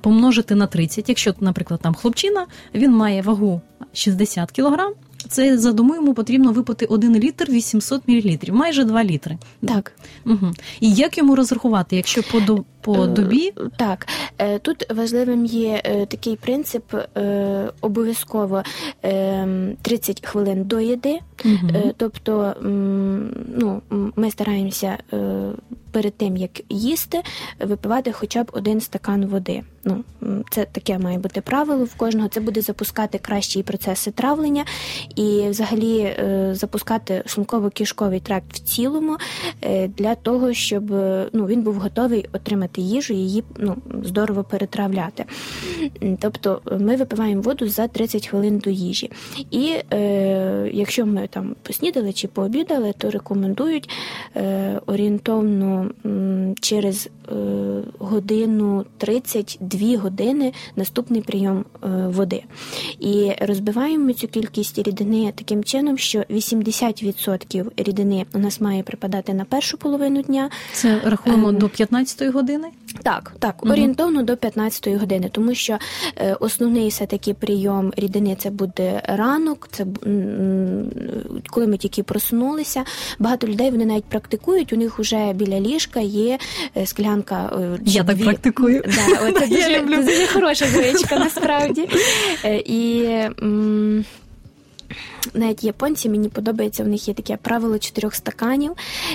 помножити 0.00 0.54
на 0.54 0.66
30, 0.66 1.08
якщо, 1.08 1.34
наприклад, 1.40 1.80
там 1.82 1.94
хлопчина, 1.94 2.46
він 2.74 2.92
має 2.92 3.22
вагу 3.22 3.60
60 3.92 4.50
кілограм. 4.50 4.92
Це 5.28 5.58
за 5.58 5.72
дому 5.72 5.94
йому 5.94 6.14
потрібно 6.14 6.52
випити 6.52 6.86
1 6.86 7.14
літр 7.16 7.50
800 7.50 8.08
мл, 8.08 8.38
майже 8.48 8.84
2 8.84 9.04
літри. 9.04 9.38
Так. 9.68 9.92
Угу. 10.26 10.52
І 10.80 10.92
як 10.92 11.18
йому 11.18 11.36
розрахувати, 11.36 11.96
якщо 11.96 12.22
по 12.22 12.40
по 12.80 13.04
е, 13.04 13.06
добі? 13.06 13.52
Так, 13.76 14.06
е, 14.38 14.58
тут 14.58 14.92
важливим 14.92 15.44
є 15.44 15.82
е, 15.84 16.06
такий 16.06 16.36
принцип 16.36 16.94
обов'язково 17.80 18.62
30 19.82 20.26
хвилин 20.26 20.64
до 20.64 20.80
їди, 20.80 21.18
угу. 21.44 21.94
тобто 21.96 22.54
ну, 23.56 23.82
ми 24.16 24.30
стараємося 24.30 24.98
перед 25.90 26.14
тим 26.16 26.36
як 26.36 26.50
їсти, 26.68 27.22
випивати 27.60 28.12
хоча 28.12 28.44
б 28.44 28.50
один 28.52 28.80
стакан 28.80 29.26
води. 29.26 29.62
Ну, 29.88 30.44
Це 30.50 30.64
таке 30.64 30.98
має 30.98 31.18
бути 31.18 31.40
правило 31.40 31.84
в 31.84 31.94
кожного. 31.94 32.28
Це 32.28 32.40
буде 32.40 32.60
запускати 32.60 33.18
кращі 33.18 33.62
процеси 33.62 34.10
травлення 34.10 34.64
і, 35.14 35.48
взагалі, 35.48 36.16
запускати 36.52 37.22
шлунково-кишковий 37.26 38.20
тракт 38.20 38.52
в 38.52 38.58
цілому 38.58 39.16
для 39.88 40.14
того, 40.14 40.52
щоб 40.52 40.90
ну, 41.32 41.46
він 41.46 41.62
був 41.62 41.74
готовий 41.74 42.26
отримати 42.32 42.80
їжу, 42.80 43.14
її 43.14 43.44
ну, 43.58 43.76
здорово 44.04 44.44
перетравляти. 44.44 45.24
Тобто 46.18 46.60
ми 46.80 46.96
випиваємо 46.96 47.42
воду 47.42 47.68
за 47.68 47.88
30 47.88 48.26
хвилин 48.26 48.58
до 48.58 48.70
їжі. 48.70 49.10
І 49.50 49.74
е, 49.92 50.70
якщо 50.72 51.06
ми 51.06 51.26
там 51.26 51.56
поснідали 51.62 52.12
чи 52.12 52.28
пообідали, 52.28 52.94
то 52.98 53.10
рекомендують 53.10 53.90
е, 54.36 54.80
орієнтовно 54.86 55.90
через 56.60 57.06
е, 57.06 57.34
годину 57.98 58.84
32 59.78 59.98
години 59.98 60.52
наступний 60.76 61.22
прийом 61.22 61.64
е, 61.84 61.88
води. 62.08 62.42
І 63.00 63.32
розбиваємо 63.40 64.12
цю 64.12 64.28
кількість 64.28 64.78
рідини 64.78 65.32
таким 65.36 65.64
чином, 65.64 65.98
що 65.98 66.18
80% 66.18 67.70
рідини 67.76 68.26
у 68.34 68.38
нас 68.38 68.60
має 68.60 68.82
припадати 68.82 69.34
на 69.34 69.44
першу 69.44 69.78
половину 69.78 70.22
дня. 70.22 70.50
Це 70.72 71.00
рахуємо 71.04 71.48
ем, 71.48 71.58
до 71.58 71.68
15 71.68 72.32
години? 72.32 72.68
Так, 73.02 73.32
так, 73.38 73.62
угу. 73.62 73.72
орієнтовно 73.72 74.22
до 74.22 74.36
15 74.36 74.88
години, 74.88 75.28
тому 75.32 75.54
що 75.54 75.78
е, 76.16 76.36
основний 76.40 76.88
все 76.88 77.06
таки 77.06 77.34
прийом 77.34 77.92
рідини 77.96 78.36
це 78.38 78.50
буде 78.50 79.02
ранок, 79.04 79.68
це 79.72 79.86
коли 81.46 81.66
ми 81.66 81.76
тільки 81.76 82.02
проснулися. 82.02 82.84
Багато 83.18 83.46
людей 83.46 83.70
вони 83.70 83.86
навіть 83.86 84.04
практикують. 84.04 84.72
У 84.72 84.76
них 84.76 84.98
вже 84.98 85.32
біля 85.32 85.60
ліжка 85.60 86.00
є 86.00 86.38
е, 86.76 86.86
склянка. 86.86 87.58
Е, 87.60 87.78
Я 87.84 88.04
так 88.04 88.18
практикую. 88.22 88.82
Да, 88.86 89.32
Це 89.32 89.46
дуже, 89.62 90.02
дуже 90.02 90.26
хороша 90.26 90.66
звичка 90.66 91.16
насправді. 91.18 91.88
І 92.64 93.08
навіть 95.34 95.64
японці 95.64 96.08
мені 96.08 96.28
подобається, 96.28 96.84
в 96.84 96.88
них 96.88 97.08
є 97.08 97.14
таке 97.14 97.36
правило 97.36 97.78
чотирьох 97.78 98.14
стаканів, 98.14 98.72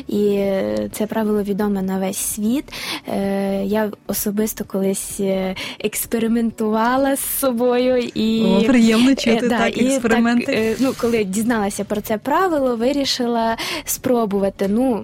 і 0.07 0.45
це 0.91 1.07
правило 1.07 1.43
відоме 1.43 1.81
на 1.81 1.99
весь 1.99 2.17
світ. 2.17 2.65
Е, 3.07 3.63
я 3.65 3.91
особисто 4.07 4.63
колись 4.63 5.19
е, 5.19 5.55
експериментувала 5.79 7.15
з 7.15 7.39
собою 7.39 7.97
і 7.97 8.43
О, 8.43 8.61
приємно 8.61 9.11
е, 9.11 9.15
чути 9.15 9.47
да, 9.47 9.57
так, 9.57 9.77
експерименти. 9.77 10.45
Так, 10.45 10.77
ну, 10.79 10.93
коли 10.97 11.23
дізналася 11.23 11.83
про 11.83 12.01
це 12.01 12.17
правило, 12.17 12.75
вирішила 12.75 13.57
спробувати. 13.85 14.67
Ну, 14.69 15.03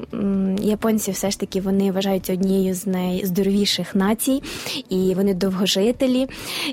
японці 0.62 1.12
все 1.12 1.32
ж 1.32 1.40
таки 1.40 1.62
вони 1.62 1.92
вважаються 1.92 2.34
однією 2.34 2.76
з 2.76 2.88
найздоровіших 2.88 3.96
націй, 3.96 4.44
і 4.90 5.14
вони 5.16 5.34
довгожителі. 5.34 6.28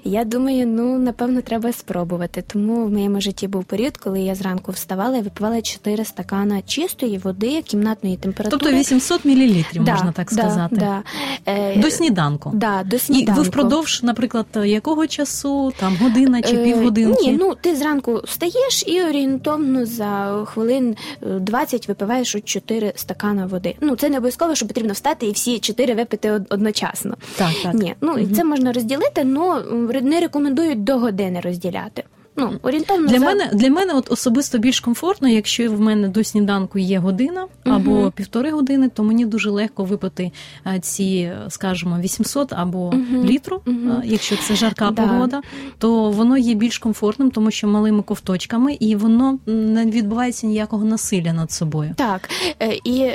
Я 0.05 0.25
думаю, 0.25 0.67
ну 0.67 0.99
напевно, 0.99 1.41
треба 1.41 1.73
спробувати. 1.73 2.45
Тому 2.47 2.87
в 2.87 2.91
моєму 2.91 3.21
житті 3.21 3.49
був 3.49 3.65
період, 3.65 3.86
коли 3.97 4.21
я 4.21 4.35
зранку 4.35 4.73
вставала 4.73 5.17
і 5.19 5.23
випивала 5.23 5.63
4 5.63 6.05
стакана 6.05 6.63
чистої 6.63 7.19
води 7.19 7.63
кімнатної 7.63 8.17
температури. 8.17 8.61
Тобто 8.63 8.79
800 8.79 9.25
мл, 9.25 9.65
да, 9.75 9.93
можна 9.93 10.13
так 10.13 10.31
сказати. 10.31 10.77
Да, 10.77 11.03
да. 11.47 11.77
До 11.77 11.91
сніданку. 11.91 12.51
Да, 12.55 12.83
до 12.85 12.99
сніданку. 12.99 13.41
І 13.41 13.45
ви 13.45 13.49
впродовж, 13.49 14.01
наприклад, 14.03 14.47
якого 14.65 15.07
часу, 15.07 15.73
там 15.77 15.97
година 15.97 16.43
чи 16.43 16.57
півгодинки? 16.57 17.23
Ні, 17.23 17.37
ну 17.41 17.55
ти 17.61 17.77
зранку 17.77 18.21
встаєш 18.25 18.85
і 18.87 19.03
орієнтовно 19.03 19.87
за 19.87 20.43
хвилин 20.47 20.97
20 21.21 21.85
е, 21.85 21.85
випиваєш 21.89 22.37
4 22.45 22.93
стакана 22.97 23.47
води. 23.47 23.75
Ну 23.81 23.97
це 23.97 24.09
не 24.09 24.17
обов'язково, 24.17 24.55
що 24.55 24.67
потрібно 24.67 24.93
встати 24.93 25.27
і 25.27 25.33
всі 25.33 25.59
4 25.59 25.95
випити 25.95 26.31
одночасно. 26.31 27.17
Так, 27.37 27.51
так. 27.63 27.75
Ні, 27.75 27.95
ну 28.01 28.13
угу. 28.13 28.35
це 28.37 28.45
можна 28.45 28.73
розділити, 28.73 29.27
але 29.37 30.01
не 30.01 30.21
рекомендують 30.21 30.85
до 30.85 30.99
години 30.99 31.41
розділяти. 31.41 32.05
Ну, 32.37 32.53
орієнтовно 32.63 33.09
для 33.09 33.19
за... 33.19 33.25
мене 33.25 33.51
для 33.53 33.71
мене 33.71 33.95
от 33.95 34.13
особисто 34.13 34.59
більш 34.59 34.81
комфортно, 34.81 35.29
якщо 35.29 35.73
в 35.73 35.81
мене 35.81 36.09
до 36.09 36.25
сніданку 36.25 36.79
є 36.79 36.99
година 36.99 37.47
або 37.65 37.91
uh 37.91 38.13
півтори 38.13 38.51
години, 38.51 38.89
то 38.89 39.03
мені 39.03 39.27
дуже 39.27 39.51
легко 39.51 39.85
випити 39.85 40.33
е, 40.67 40.81
ці, 40.81 41.33
скажімо, 41.49 41.99
800 42.01 42.53
або 42.53 42.91
uh 42.91 43.25
літру, 43.25 43.63
uh 43.67 44.05
якщо 44.05 44.37
це 44.37 44.55
жарка 44.55 44.91
да. 44.91 45.03
погода, 45.03 45.41
то 45.79 46.11
воно 46.11 46.37
є 46.39 46.55
більш 46.55 46.79
комфортним, 46.79 47.31
тому 47.31 47.51
що 47.51 47.69
малими 47.69 48.03
ковточками, 48.03 48.77
і 48.81 48.97
воно 48.97 49.39
не 49.47 49.87
відбувається 49.87 50.47
ніякого 50.47 50.85
насилля 50.85 51.33
над 51.33 51.53
собою. 51.53 51.95
Так 51.97 52.31
е, 52.63 52.81
і 52.85 53.11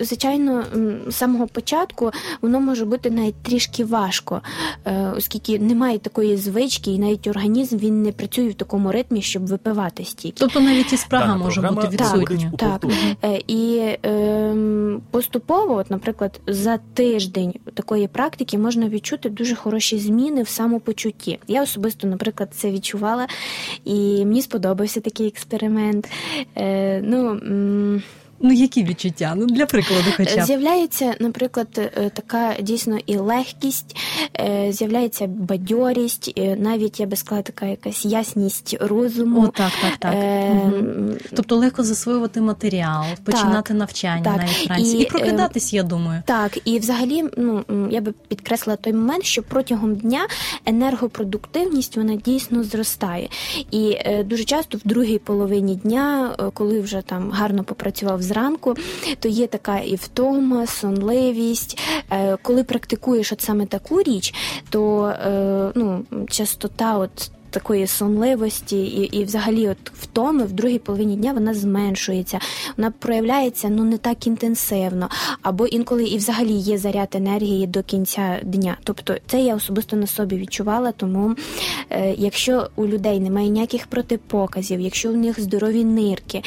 звичайно, 0.00 0.64
з 1.08 1.14
самого 1.14 1.46
початку 1.46 2.10
воно 2.42 2.60
може 2.60 2.84
бути 2.84 3.10
навіть 3.10 3.42
трішки 3.42 3.84
важко, 3.84 4.42
оскільки 5.16 5.58
немає 5.58 5.98
такої 5.98 6.36
звички, 6.36 6.90
і 6.90 6.98
навіть 6.98 7.26
організм 7.26 7.76
він 7.76 8.02
не 8.02 8.12
працює 8.12 8.52
такому 8.58 8.92
ритмі, 8.92 9.22
щоб 9.22 9.46
випивати 9.46 10.04
стільки. 10.04 10.36
Тобто 10.38 10.60
навіть 10.60 10.92
і 10.92 10.96
спрага 10.96 11.36
може 11.36 11.60
бути 11.60 11.88
відсутня. 11.88 12.52
Так, 12.58 12.80
так. 12.80 12.90
Е, 13.24 13.40
і 13.46 13.76
е, 14.06 14.54
поступово, 15.10 15.74
от, 15.74 15.90
наприклад, 15.90 16.40
за 16.46 16.78
тиждень 16.94 17.54
такої 17.74 18.08
практики 18.08 18.58
можна 18.58 18.88
відчути 18.88 19.30
дуже 19.30 19.54
хороші 19.54 19.98
зміни 19.98 20.42
в 20.42 20.48
самопочутті. 20.48 21.38
Я 21.48 21.62
особисто, 21.62 22.06
наприклад, 22.06 22.48
це 22.52 22.70
відчувала, 22.70 23.26
і 23.84 24.24
мені 24.24 24.42
сподобався 24.42 25.00
такий 25.00 25.26
експеримент. 25.26 26.08
Е, 26.56 27.00
ну, 27.04 27.40
Ну, 28.40 28.52
які 28.52 28.84
відчуття? 28.84 29.34
Ну 29.36 29.46
для 29.46 29.66
прикладу, 29.66 30.04
хоча 30.16 30.36
б. 30.36 30.42
з'являється, 30.42 31.14
наприклад, 31.20 31.68
е, 31.78 32.10
така 32.14 32.54
дійсно 32.60 32.98
і 33.06 33.16
легкість, 33.16 33.96
е, 34.40 34.72
з'являється 34.72 35.26
бадьорість, 35.26 36.40
навіть 36.58 37.00
я 37.00 37.06
би 37.06 37.16
сказала, 37.16 37.42
така 37.42 37.66
якась 37.66 38.04
ясність 38.04 38.76
розуму. 38.80 39.42
О, 39.42 39.46
так, 39.46 39.72
так, 39.82 39.96
так. 39.98 40.14
Е... 40.14 40.50
Угу. 40.50 41.14
Тобто 41.36 41.56
легко 41.56 41.82
засвоювати 41.82 42.40
матеріал, 42.40 43.04
починати 43.24 43.68
так, 43.68 43.76
навчання 43.76 44.24
так. 44.24 44.36
навіть 44.36 44.66
вранці 44.66 44.96
і, 44.96 45.02
і 45.02 45.04
прокидатись, 45.04 45.72
я 45.72 45.82
думаю. 45.82 46.22
Так, 46.26 46.58
і 46.64 46.78
взагалі, 46.78 47.24
ну 47.36 47.64
я 47.90 48.00
би 48.00 48.14
підкреслила 48.28 48.76
той 48.76 48.92
момент, 48.92 49.24
що 49.24 49.42
протягом 49.42 49.94
дня 49.94 50.20
енергопродуктивність 50.66 51.96
вона 51.96 52.14
дійсно 52.14 52.64
зростає. 52.64 53.28
І 53.70 53.98
дуже 54.24 54.44
часто 54.44 54.78
в 54.78 54.80
другій 54.84 55.18
половині 55.18 55.76
дня, 55.76 56.36
коли 56.54 56.80
вже 56.80 57.02
там 57.06 57.30
гарно 57.30 57.64
попрацював 57.64 58.22
зранку, 58.28 58.74
то 59.20 59.28
є 59.28 59.46
така 59.46 59.78
і 59.78 59.94
втома, 59.94 60.66
сонливість. 60.66 61.78
Е, 62.10 62.36
коли 62.42 62.64
практикуєш 62.64 63.32
от 63.32 63.40
саме 63.40 63.66
таку 63.66 64.02
річ, 64.02 64.34
то 64.70 65.06
е, 65.06 65.72
ну, 65.74 66.04
частота 66.28 66.96
от 66.98 67.30
такої 67.50 67.86
сонливості 67.86 68.82
і 68.82 69.18
і 69.18 69.24
взагалі 69.24 69.68
от 69.68 69.76
втоми 69.94 70.44
в 70.44 70.52
другій 70.52 70.78
половині 70.78 71.16
дня 71.16 71.32
вона 71.32 71.54
зменшується, 71.54 72.38
вона 72.76 72.90
проявляється 72.90 73.68
ну 73.68 73.84
не 73.84 73.98
так 73.98 74.26
інтенсивно, 74.26 75.08
або 75.42 75.66
інколи 75.66 76.04
і 76.04 76.16
взагалі 76.16 76.52
є 76.52 76.78
заряд 76.78 77.08
енергії 77.12 77.66
до 77.66 77.82
кінця 77.82 78.40
дня. 78.42 78.76
Тобто 78.84 79.14
це 79.26 79.40
я 79.40 79.56
особисто 79.56 79.96
на 79.96 80.06
собі 80.06 80.36
відчувала. 80.36 80.92
Тому 80.92 81.34
е, 81.90 82.14
якщо 82.18 82.68
у 82.76 82.86
людей 82.86 83.20
немає 83.20 83.48
ніяких 83.48 83.86
протипоказів, 83.86 84.80
якщо 84.80 85.10
у 85.10 85.16
них 85.16 85.40
здорові 85.40 85.84
нирки 85.84 86.42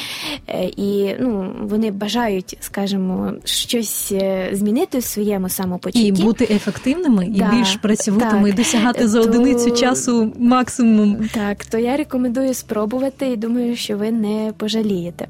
е, 0.48 0.64
і 0.64 1.14
ну 1.20 1.52
вони 1.62 1.90
бажають, 1.90 2.56
скажімо, 2.60 3.32
щось 3.44 4.12
е, 4.12 4.50
змінити 4.52 4.98
в 4.98 5.04
своєму 5.04 5.48
самопочутті. 5.48 6.06
і 6.06 6.12
бути 6.12 6.48
ефективними, 6.50 7.26
да, 7.30 7.52
і 7.52 7.56
більш 7.56 7.76
працьовитими, 7.76 8.48
так, 8.48 8.48
і 8.48 8.52
досягати 8.52 9.08
за 9.08 9.20
одиницю 9.20 9.70
часу 9.70 10.32
максимум 10.38 10.91
мінімум. 10.92 11.28
Так, 11.34 11.64
то 11.64 11.78
я 11.78 11.96
рекомендую 11.96 12.54
спробувати 12.54 13.26
і 13.26 13.36
думаю, 13.36 13.76
що 13.76 13.96
ви 13.96 14.10
не 14.10 14.52
пожалієте. 14.56 15.28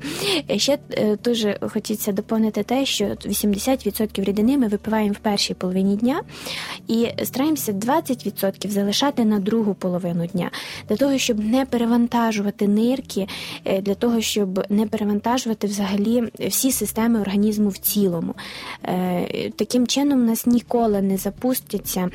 Е, 0.50 0.58
ще 0.58 0.78
дуже 1.24 1.48
е, 1.48 1.68
хочеться 1.68 2.12
доповнити 2.12 2.62
те, 2.62 2.86
що 2.86 3.04
80% 3.04 4.24
рідини 4.24 4.58
ми 4.58 4.68
випиваємо 4.68 5.12
в 5.12 5.18
першій 5.18 5.54
половині 5.54 5.96
дня 5.96 6.22
і 6.88 7.08
стараємося 7.24 7.72
20% 7.72 8.68
залишати 8.68 9.24
на 9.24 9.38
другу 9.38 9.74
половину 9.74 10.26
дня, 10.26 10.50
для 10.88 10.96
того, 10.96 11.18
щоб 11.18 11.44
не 11.44 11.64
перевантажувати 11.64 12.68
нирки, 12.68 13.26
е, 13.64 13.80
для 13.80 13.94
того, 13.94 14.20
щоб 14.20 14.64
не 14.68 14.86
перевантажувати 14.86 15.66
взагалі 15.66 16.22
всі 16.48 16.72
системи 16.72 17.20
організму 17.20 17.68
в 17.68 17.78
цілому. 17.78 18.34
Таким 19.56 19.86
чином, 19.86 20.22
у 20.22 20.26
нас 20.26 20.46
ніколи 20.46 21.02
не 21.02 21.16
запустяться 21.16 22.10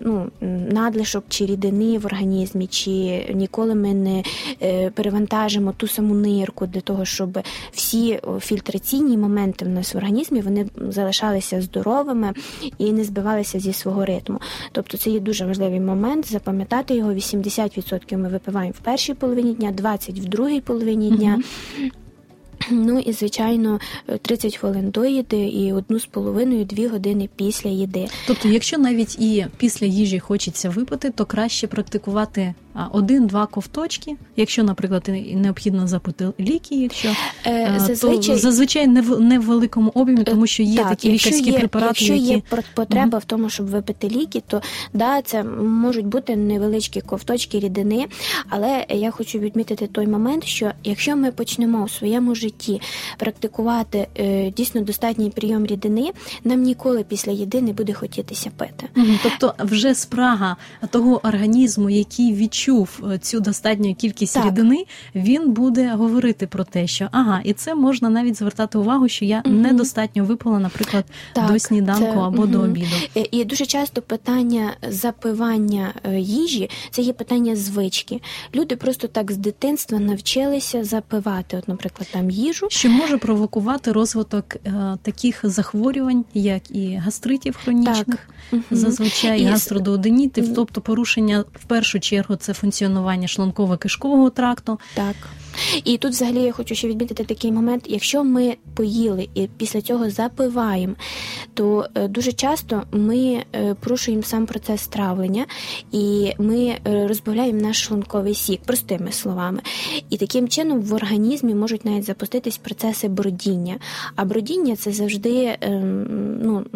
ну, 0.00 0.30
надлишок 0.70 1.24
чи 1.28 1.46
рідини 1.46 1.98
в 1.98 2.06
організмі. 2.06 2.66
чи 2.66 2.85
чи 2.86 3.34
ніколи 3.34 3.74
ми 3.74 3.94
не 3.94 4.22
е, 4.62 4.90
перевантажимо 4.90 5.72
ту 5.76 5.88
саму 5.88 6.14
нирку 6.14 6.66
для 6.66 6.80
того, 6.80 7.04
щоб 7.04 7.38
всі 7.72 8.20
фільтраційні 8.40 9.16
моменти 9.16 9.64
в 9.64 9.68
нас 9.68 9.94
в 9.94 9.96
організмі 9.96 10.40
вони 10.40 10.66
залишалися 10.88 11.62
здоровими 11.62 12.32
і 12.78 12.92
не 12.92 13.04
збивалися 13.04 13.60
зі 13.60 13.72
свого 13.72 14.04
ритму. 14.04 14.40
Тобто 14.72 14.96
це 14.96 15.10
є 15.10 15.20
дуже 15.20 15.46
важливий 15.46 15.80
момент. 15.80 16.26
Запам'ятати 16.26 16.94
його 16.94 17.12
80% 17.12 18.16
ми 18.16 18.28
випиваємо 18.28 18.74
в 18.78 18.84
першій 18.84 19.14
половині 19.14 19.54
дня, 19.54 19.72
20% 19.72 20.20
в 20.20 20.24
другій 20.24 20.60
половині 20.60 21.10
дня. 21.10 21.42
Mm-hmm. 21.42 21.90
Ну 22.70 22.98
і 22.98 23.12
звичайно 23.12 23.80
30 24.22 24.56
хвилин 24.56 24.90
до 24.90 25.04
їди 25.04 25.36
і 25.36 25.72
одну 25.72 26.00
з 26.00 26.06
половиною 26.06 26.64
дві 26.64 26.86
години 26.86 27.28
після 27.36 27.70
їди. 27.70 28.08
Тобто, 28.26 28.48
якщо 28.48 28.78
навіть 28.78 29.20
і 29.20 29.46
після 29.56 29.86
їжі 29.86 30.18
хочеться 30.18 30.70
випити, 30.70 31.10
то 31.10 31.24
краще 31.24 31.66
практикувати 31.66 32.54
один-два 32.92 33.46
ковточки. 33.46 34.16
Якщо, 34.36 34.62
наприклад, 34.62 35.10
необхідно 35.34 35.86
запити 35.86 36.28
ліки, 36.40 36.74
якщо 36.74 37.08
е, 37.46 37.74
зазвичай, 37.78 38.34
то 38.34 38.40
зазвичай 38.40 38.86
не 38.86 39.00
в 39.00 39.20
не 39.20 39.38
в 39.38 39.42
великому 39.42 39.90
об'ємі, 39.94 40.24
тому 40.24 40.46
що 40.46 40.62
є 40.62 40.76
так, 40.76 40.88
такі 40.88 41.12
лікарські 41.12 41.50
є, 41.50 41.58
препарати. 41.58 41.88
Якщо 41.88 42.14
які... 42.14 42.26
є 42.26 42.42
потреба 42.74 43.18
mm 43.18 43.20
в 43.20 43.24
тому, 43.24 43.50
щоб 43.50 43.66
випити 43.66 44.08
ліки, 44.08 44.42
то 44.46 44.62
да, 44.92 45.22
це 45.22 45.44
можуть 45.62 46.06
бути 46.06 46.36
невеличкі 46.36 47.00
ковточки 47.00 47.60
рідини. 47.60 48.06
Але 48.48 48.86
я 48.88 49.10
хочу 49.10 49.38
відмітити 49.38 49.86
той 49.86 50.06
момент, 50.06 50.44
що 50.44 50.70
якщо 50.84 51.16
ми 51.16 51.32
почнемо 51.32 51.84
у 51.84 51.88
своєму 51.88 52.34
житті 52.34 52.80
практикувати 53.18 54.06
е, 54.18 54.50
дійсно 54.50 54.80
достатній 54.80 55.30
прийом 55.30 55.66
рідини, 55.66 56.10
нам 56.44 56.62
ніколи 56.62 57.04
після 57.04 57.32
їди 57.32 57.62
не 57.62 57.72
буде 57.72 57.92
хотітися 57.92 58.50
пити. 58.56 58.88
mm 58.96 59.18
Тобто, 59.22 59.64
вже 59.64 59.94
спрага 59.94 60.56
того 60.90 61.20
організму, 61.26 61.90
який 61.90 62.34
відчуває 62.34 62.65
відчув 62.66 63.00
е, 63.12 63.18
цю 63.18 63.40
достатню 63.40 63.94
кількість 63.94 64.34
Так. 64.34 64.46
рідини, 64.46 64.84
він 65.14 65.50
буде 65.52 65.94
говорити 65.94 66.46
про 66.46 66.64
те, 66.64 66.86
що 66.86 67.08
ага, 67.12 67.40
і 67.44 67.52
це 67.52 67.74
можна 67.74 68.10
навіть 68.10 68.38
звертати 68.38 68.78
увагу, 68.78 69.08
що 69.08 69.24
я 69.24 69.42
Мгм. 69.44 69.60
недостатньо 69.62 70.24
випила, 70.24 70.58
наприклад, 70.58 71.04
Так, 71.32 71.52
до 71.52 71.58
сніданку 71.58 72.02
це- 72.12 72.18
або 72.20 72.46
до 72.46 72.60
обіду. 72.60 72.86
Е, 73.16 73.24
І 73.30 73.44
дуже 73.44 73.66
часто 73.66 74.02
питання 74.02 74.70
запивання 74.88 75.94
е, 76.04 76.20
їжі 76.20 76.70
це 76.90 77.02
є 77.02 77.12
питання 77.12 77.56
звички. 77.56 78.20
Люди 78.54 78.76
просто 78.76 79.08
так 79.08 79.32
з 79.32 79.36
дитинства 79.36 79.98
навчилися 79.98 80.84
запивати, 80.84 81.56
от, 81.56 81.68
наприклад, 81.68 82.08
там 82.12 82.30
їжу. 82.30 82.66
Що 82.70 82.88
може 82.88 83.18
провокувати 83.18 83.92
розвиток 83.92 84.56
е, 84.56 84.96
таких 85.02 85.40
захворювань, 85.42 86.24
як 86.34 86.70
і 86.70 86.94
гастритів 86.94 87.56
хронічних, 87.64 88.28
Так. 88.50 88.60
Зазвичай 88.70 89.40
І 89.40 89.44
гастродооденітів, 89.44 90.54
тобто 90.54 90.80
порушення 90.80 91.44
в 91.54 91.64
першу 91.64 92.00
чергу 92.00 92.36
це 92.36 92.52
функціонування 92.56 93.26
шлунково-кишкового 93.26 94.30
тракту. 94.30 94.80
Так. 94.94 95.16
І 95.84 95.96
тут 95.96 96.12
взагалі 96.12 96.42
я 96.42 96.52
хочу 96.52 96.74
ще 96.74 96.88
відмітити 96.88 97.24
такий 97.24 97.52
момент: 97.52 97.84
якщо 97.88 98.24
ми 98.24 98.56
поїли 98.74 99.28
і 99.34 99.48
після 99.56 99.82
цього 99.82 100.10
запиваємо, 100.10 100.94
то 101.54 101.86
е, 101.94 102.08
дуже 102.08 102.32
часто 102.32 102.82
ми 102.92 103.44
е, 103.54 103.74
порушуємо 103.80 104.22
сам 104.22 104.46
процес 104.46 104.86
травлення 104.86 105.46
і 105.92 106.32
ми 106.38 106.58
е, 106.58 107.06
розбавляємо 107.08 107.60
наш 107.60 107.82
шлунковий 107.82 108.34
сік, 108.34 108.60
простими 108.66 109.12
словами. 109.12 109.60
І 110.10 110.16
таким 110.16 110.48
чином 110.48 110.80
в 110.80 110.94
організмі 110.94 111.54
можуть 111.54 111.84
навіть 111.84 112.04
запуститись 112.04 112.58
процеси 112.58 113.08
бродіння. 113.08 113.76
А 114.16 114.24
бродіння 114.24 114.76
це 114.76 114.92
завжди 114.92 115.56
ем, 115.60 116.06
ну, 116.42 116.66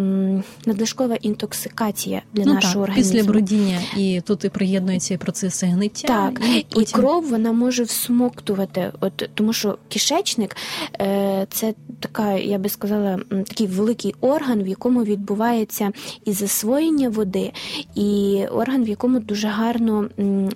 надлишкова 0.67 1.15
інтоксикація 1.15 2.23
для 2.33 2.45
ну 2.45 2.55
нашого 2.55 2.75
так, 2.75 2.83
організму. 2.83 3.13
після 3.13 3.29
бродіння, 3.33 3.81
і 3.97 4.21
тут 4.27 4.45
і 4.45 4.49
приєднуються 4.49 5.19
процеси 5.19 5.67
гниття. 5.67 6.09
Так, 6.09 6.41
і, 6.55 6.81
і 6.81 6.85
кров 6.85 7.29
вона 7.29 7.53
може 7.53 7.83
всмоктувати, 7.83 8.70
от 9.01 9.31
тому 9.35 9.53
що 9.53 9.79
кишечник 9.89 10.57
е, 11.01 11.47
це 11.51 11.75
така, 12.01 12.33
я 12.33 12.59
би 12.59 12.69
сказала, 12.69 13.19
такий 13.29 13.67
великий 13.67 14.15
орган, 14.21 14.63
в 14.63 14.69
якому 14.69 15.05
відбувається 15.05 15.93
і 16.25 16.33
засвоєння 16.33 17.09
води, 17.09 17.53
і 17.95 18.43
орган, 18.53 18.85
в 18.85 18.89
якому 18.89 19.21
дуже 19.21 19.49
гарно, 19.49 20.09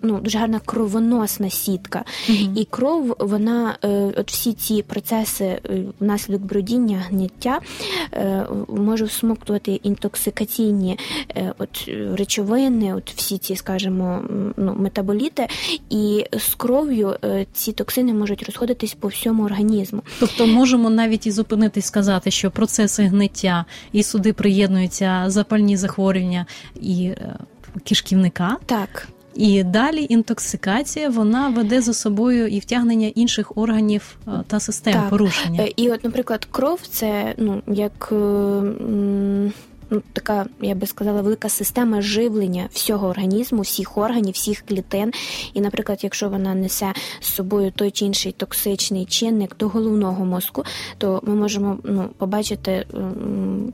ну 0.03 0.21
дуже 0.21 0.39
гарна 0.39 0.61
кровоносна 0.65 1.51
сітка. 1.51 2.05
Мгм. 2.29 2.57
І 2.57 2.65
кров, 2.65 3.17
вона 3.19 3.79
е, 3.85 3.89
от 4.17 4.31
всі 4.31 4.53
ці 4.53 4.83
процеси 4.83 5.45
е, 5.45 5.61
внаслідок 6.01 6.43
бродіння, 6.43 7.05
гниття 7.09 7.61
е, 8.13 8.47
може 8.69 9.05
всмоктувати 9.05 9.73
інтоксикаційні 9.73 10.99
е, 11.37 11.53
от 11.59 11.91
речовини, 12.15 12.95
от 12.95 13.11
всі 13.11 13.39
ці, 13.39 13.57
скажімо, 13.57 14.23
ну, 14.57 14.75
метаболіти, 14.79 15.47
і 15.91 16.27
з 16.33 16.55
кров'ю 16.55 17.17
ці 17.53 17.73
токсини 17.73 18.04
можуть 18.13 18.43
розходитись 18.43 18.95
по 18.95 19.09
всьому 19.09 19.43
організму. 19.45 20.03
Тобто 20.21 20.47
можемо 20.47 20.91
навіть 20.91 21.27
і 21.27 21.31
зупинитись 21.31 21.85
сказати, 21.87 22.31
що 22.31 22.51
процеси 22.51 23.03
гниття 23.03 23.65
і 23.93 24.03
сюди 24.03 24.33
приєднуються 24.33 25.25
запальні 25.27 25.77
захворювання 25.77 26.47
і 26.81 27.05
е, 27.07 27.37
кишківника. 27.85 28.57
Так, 28.67 29.09
І 29.35 29.63
далі 29.63 30.07
інтоксикація 30.09 31.09
вона 31.09 31.49
веде 31.49 31.81
за 31.81 31.95
собою 31.95 32.47
і 32.47 32.59
втягнення 32.59 33.07
інших 33.15 33.57
органів 33.59 34.17
е, 34.29 34.31
та 34.47 34.61
систем 34.61 34.93
Так. 34.93 35.11
порушення. 35.11 35.63
Е, 35.63 35.73
І 35.77 35.91
от, 35.91 36.05
наприклад, 36.05 36.49
кров 36.51 36.81
це 36.91 37.35
ну 37.39 37.63
як. 37.67 38.09
м, 38.13 39.53
Ну, 39.95 40.03
така, 40.13 40.47
я 40.61 40.75
би 40.75 40.87
сказала, 40.87 41.23
велика 41.23 41.49
система 41.49 42.01
живлення 42.01 42.69
всього 42.73 43.09
організму, 43.09 43.63
всіх 43.63 43.99
органів, 43.99 44.35
всіх 44.35 44.65
клітин. 44.69 45.13
І, 45.55 45.61
наприклад, 45.61 45.99
якщо 46.03 46.29
вона 46.29 46.55
несе 46.55 46.93
з 47.21 47.27
собою 47.27 47.73
той 47.77 47.91
чи 47.91 48.05
інший 48.05 48.33
токсичний 48.33 49.05
чинник 49.05 49.57
до 49.59 49.69
головного 49.69 50.25
мозку, 50.25 50.65
то 50.99 51.21
ми 51.27 51.35
можемо 51.35 51.79
ну, 51.85 52.09
побачити 52.19 52.87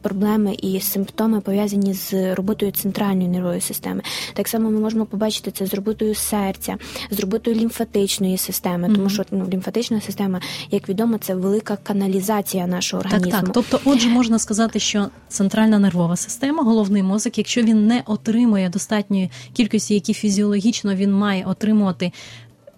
проблеми 0.02 0.56
і 0.62 0.80
симптоми 0.80 1.40
пов'язані 1.40 1.94
з 1.94 2.34
роботою 2.34 2.72
центральної 2.72 3.28
нервової 3.28 3.60
системи. 3.60 4.02
Так 4.34 4.48
само 4.48 4.70
ми 4.70 4.80
можемо 4.80 5.06
побачити 5.06 5.50
це 5.50 5.66
з 5.66 5.74
роботою 5.74 6.14
серця, 6.14 6.76
з 7.10 7.20
роботою 7.20 7.56
лімфатичної 7.56 8.38
системи, 8.38 8.94
тому 8.94 9.10
що 9.10 9.24
ну, 9.30 9.48
лімфатична 9.52 10.00
система, 10.00 10.40
як 10.70 10.88
відомо, 10.88 11.18
це 11.18 11.34
велика 11.34 11.76
каналізація 11.82 12.66
нашого 12.66 13.02
Так, 13.02 13.12
організму. 13.12 13.40
так. 13.40 13.50
Тобто, 13.52 13.80
отже, 13.84 14.08
можна 14.08 14.38
сказати, 14.38 14.78
що 14.78 15.08
центральна 15.28 15.78
нервова 15.78 16.09
система, 16.16 16.62
головний 16.62 17.02
мозок, 17.02 17.38
якщо 17.38 17.62
він 17.62 17.86
не 17.86 18.02
отримує 18.06 18.68
достатньої 18.68 19.30
кількості, 19.52 19.94
які 19.94 20.14
фізіологічно 20.14 20.94
він 20.94 21.12
має 21.12 21.44
отримувати, 21.44 22.12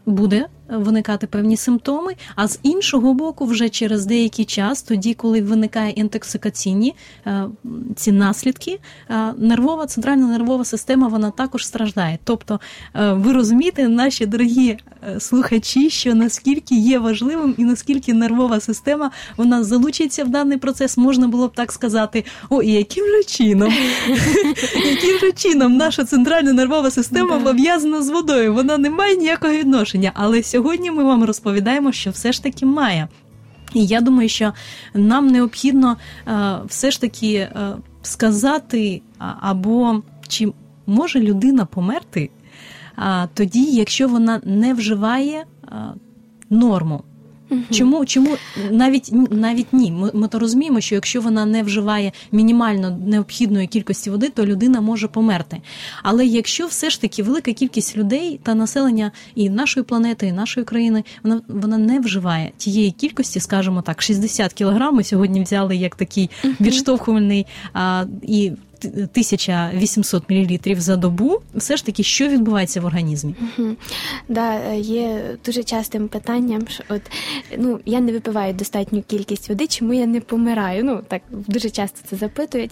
буде 0.07 0.47
виникати 0.69 1.27
певні 1.27 1.57
симптоми. 1.57 2.15
А 2.37 2.49
з 2.49 2.59
іншого 2.63 3.15
боку, 3.15 3.45
вже 3.45 3.69
через 3.69 4.07
деякий 4.07 4.45
час, 4.45 4.83
тоді, 4.83 5.15
коли 5.15 5.43
виникає 5.43 5.91
інтоксикаційні 5.91 6.95
е, 7.27 7.45
ці 7.97 8.13
наслідки, 8.13 8.79
е, 9.11 9.33
нервова 9.39 9.87
центральна 9.87 10.27
нервова 10.27 10.65
система 10.65 11.09
вона 11.09 11.31
також 11.31 11.67
страждає. 11.67 12.19
Тобто, 12.25 12.61
е, 12.95 13.13
ви 13.13 13.33
розумієте, 13.33 13.89
наші 13.89 14.27
дорогі 14.27 14.79
слухачі, 15.19 15.91
що 15.91 16.15
наскільки 16.15 16.75
є 16.75 16.99
важливим 16.99 17.55
і 17.59 17.65
наскільки 17.65 18.15
нервова 18.15 18.61
система 18.61 19.11
вона 19.37 19.65
залучиться 19.65 20.25
в 20.25 20.29
даний 20.29 20.59
процес, 20.59 20.97
можна 20.97 21.29
було 21.29 21.49
б 21.49 21.55
так 21.55 21.73
сказати: 21.73 22.25
о, 22.51 22.63
і 22.63 22.71
яким 22.71 23.05
же 23.05 23.25
чином, 23.25 23.73
яким 24.85 25.19
же 25.19 25.33
чином 25.33 25.77
наша 25.77 26.05
центральна 26.05 26.53
нервова 26.53 26.91
система 26.91 27.41
пов'язана 27.41 28.03
з 28.03 28.11
водою? 28.11 28.55
Вона 28.55 28.79
не 28.79 28.91
має 28.91 29.17
ніякого 29.17 29.53
відношення. 29.53 30.13
Але 30.15 30.43
сьогодні 30.43 30.91
ми 30.91 31.05
вам 31.05 31.25
розповідаємо, 31.25 31.93
що 31.93 32.11
все 32.11 32.33
ж 32.33 32.43
таки 32.43 32.67
має. 32.67 33.09
І 33.75 33.87
я 33.87 34.01
думаю, 34.01 34.29
що 34.29 34.53
нам 34.95 35.27
необхідно 35.27 35.97
е, 36.29 36.59
все 36.67 36.91
ж 36.91 37.01
таки 37.01 37.35
е, 37.35 37.77
сказати, 38.03 39.03
або 39.41 40.03
чи 40.29 40.53
може 40.87 41.21
людина 41.21 41.65
померти 41.65 42.31
тоді, 43.35 43.65
якщо 43.65 44.09
вона 44.09 44.41
не 44.45 44.75
вживає 44.75 45.45
а, 45.69 45.93
норму. 46.51 47.03
Чому, 47.71 48.05
чому 48.05 48.37
навіть 48.71 49.11
навіть 49.31 49.73
ні? 49.73 49.93
Ми, 49.93 50.11
ми 50.15 50.29
то 50.29 50.39
розуміємо, 50.39 50.81
що 50.81 50.95
якщо 50.95 51.21
вона 51.21 51.47
не 51.47 51.63
вживає 51.63 52.13
мінімально 52.33 52.99
необхідної 53.07 53.67
кількості 53.67 54.11
води, 54.11 54.29
то 54.29 54.47
людина 54.47 54.81
може 54.81 55.09
померти. 55.09 55.61
Але 56.03 56.27
якщо 56.27 56.67
все 56.67 56.91
ж 56.91 57.01
таки 57.01 57.23
велика 57.23 57.53
кількість 57.53 57.97
людей 57.97 58.41
та 58.43 58.55
населення 58.55 59.13
і 59.35 59.51
нашої 59.51 59.85
планети, 59.85 60.27
і 60.27 60.33
нашої 60.33 60.67
країни, 60.67 61.05
вона 61.23 61.41
вона 61.49 61.79
не 61.79 62.01
вживає 62.01 62.53
тієї 62.57 62.91
кількості, 62.91 63.41
скажімо 63.41 63.83
так, 63.83 64.03
60 64.03 64.53
кілограм 64.53 64.95
ми 64.95 65.05
сьогодні 65.05 65.43
взяли 65.43 65.77
як 65.77 65.97
такий 65.97 66.31
відштовхувальний 66.61 67.47
а, 67.73 68.05
і. 68.23 68.53
Т- 68.83 68.89
1800 68.89 70.31
мл 70.31 70.59
за 70.77 70.97
добу, 70.97 71.41
все 71.55 71.77
ж 71.77 71.87
таки, 71.87 72.03
що 72.03 72.29
відбувається 72.29 72.81
в 72.81 72.85
організмі? 72.85 73.35
Мгм. 73.59 73.77
Да, 74.29 74.55
е, 74.55 74.79
є 74.81 75.37
дуже 75.47 75.63
частим 75.63 76.09
питанням, 76.09 76.63
що 76.69 76.85
от 76.89 77.03
ну 77.59 77.81
я 77.87 78.01
не 78.01 78.13
випиваю 78.13 78.55
достатню 78.55 79.03
кількість 79.03 79.49
води, 79.49 79.67
чому 79.67 79.93
я 79.93 80.07
не 80.07 80.21
помираю? 80.21 80.85
Ну 80.85 81.01
так 81.09 81.23
дуже 81.31 81.71
часто 81.71 81.99
це 82.11 82.17
запитують. 82.17 82.71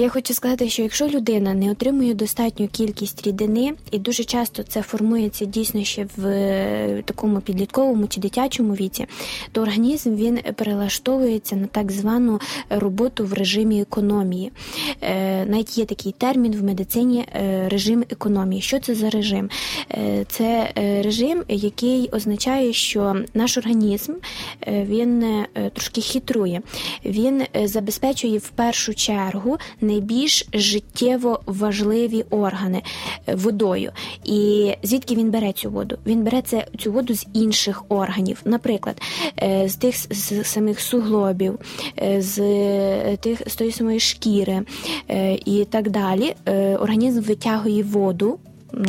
Я 0.00 0.08
хочу 0.08 0.34
сказати, 0.34 0.68
що 0.68 0.82
якщо 0.82 1.08
людина 1.08 1.54
не 1.54 1.70
отримує 1.70 2.14
достатню 2.14 2.68
кількість 2.68 3.26
рідини, 3.26 3.72
і 3.90 3.98
дуже 3.98 4.24
часто 4.24 4.62
це 4.62 4.82
формується 4.82 5.44
дійсно 5.44 5.84
ще 5.84 6.06
в 6.16 6.26
е, 6.26 7.02
такому 7.04 7.40
підлітковому 7.40 8.06
чи 8.06 8.20
дитячому 8.20 8.74
віці, 8.74 9.06
то 9.52 9.62
організм 9.62 10.14
він 10.14 10.38
перелаштовується 10.56 11.56
на 11.56 11.66
так 11.66 11.92
звану 11.92 12.40
роботу 12.70 13.24
в 13.24 13.32
режимі 13.32 13.80
економії. 13.80 14.52
Е, 15.00 15.46
Навіть 15.46 15.78
є 15.78 15.84
такий 15.84 16.14
термін 16.18 16.52
в 16.52 16.62
медицині 16.62 17.24
е, 17.34 17.68
режим 17.68 18.04
економії. 18.10 18.62
Що 18.62 18.80
це 18.80 18.94
за 18.94 19.10
режим? 19.10 19.50
Це 20.28 20.72
режим, 21.02 21.44
який 21.48 22.08
означає, 22.12 22.72
що 22.72 23.16
наш 23.34 23.58
організм 23.58 24.12
він 24.66 25.24
трошки 25.72 26.00
хитрує. 26.00 26.60
Він 27.04 27.42
забезпечує 27.64 28.38
в 28.38 28.48
першу 28.48 28.94
чергу 28.94 29.58
найбільш 29.88 30.48
життєво 30.54 31.40
важливі 31.46 32.24
органи 32.30 32.82
е, 33.26 33.34
водою. 33.34 33.92
І 34.24 34.72
звідки 34.82 35.14
він 35.14 35.30
бере 35.30 35.52
цю 35.52 35.70
воду? 35.70 35.98
Він 36.06 36.24
бере 36.24 36.42
це, 36.42 36.66
цю 36.78 36.92
воду 36.92 37.14
з 37.14 37.26
інших 37.32 37.84
органів, 37.88 38.40
наприклад, 38.44 39.02
е, 39.42 39.68
з 39.68 39.76
тих 39.76 39.94
з 40.10 40.44
самих 40.44 40.80
суглобів, 40.80 41.58
е, 42.02 42.22
з 42.22 42.36
тих 43.16 43.42
з 43.46 43.56
тої 43.56 43.72
самої 43.72 44.00
шкіри 44.00 44.62
і 45.44 45.66
так 45.70 45.90
далі. 45.90 46.34
Організм 46.80 47.20
витягує 47.20 47.82
воду. 47.82 48.38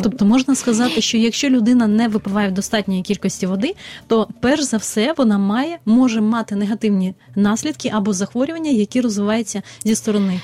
Тобто 0.02 0.24
можна 0.24 0.54
сказати, 0.54 1.00
що 1.00 1.18
якщо 1.18 1.48
людина 1.48 1.86
не 1.86 2.08
випиває 2.08 2.48
в 2.48 2.52
достатньої 2.52 3.02
кількості 3.02 3.46
води, 3.46 3.74
то 4.06 4.28
перш 4.40 4.62
за 4.62 4.76
все 4.76 5.14
вона 5.16 5.38
має 5.38 5.78
може 5.86 6.20
мати 6.20 6.54
негативні 6.54 7.14
наслідки 7.36 7.90
або 7.94 8.12
захворювання, 8.12 8.70
які 8.70 9.00
розвиваються 9.00 9.62
зі 9.84 9.94
сторони 9.94 10.40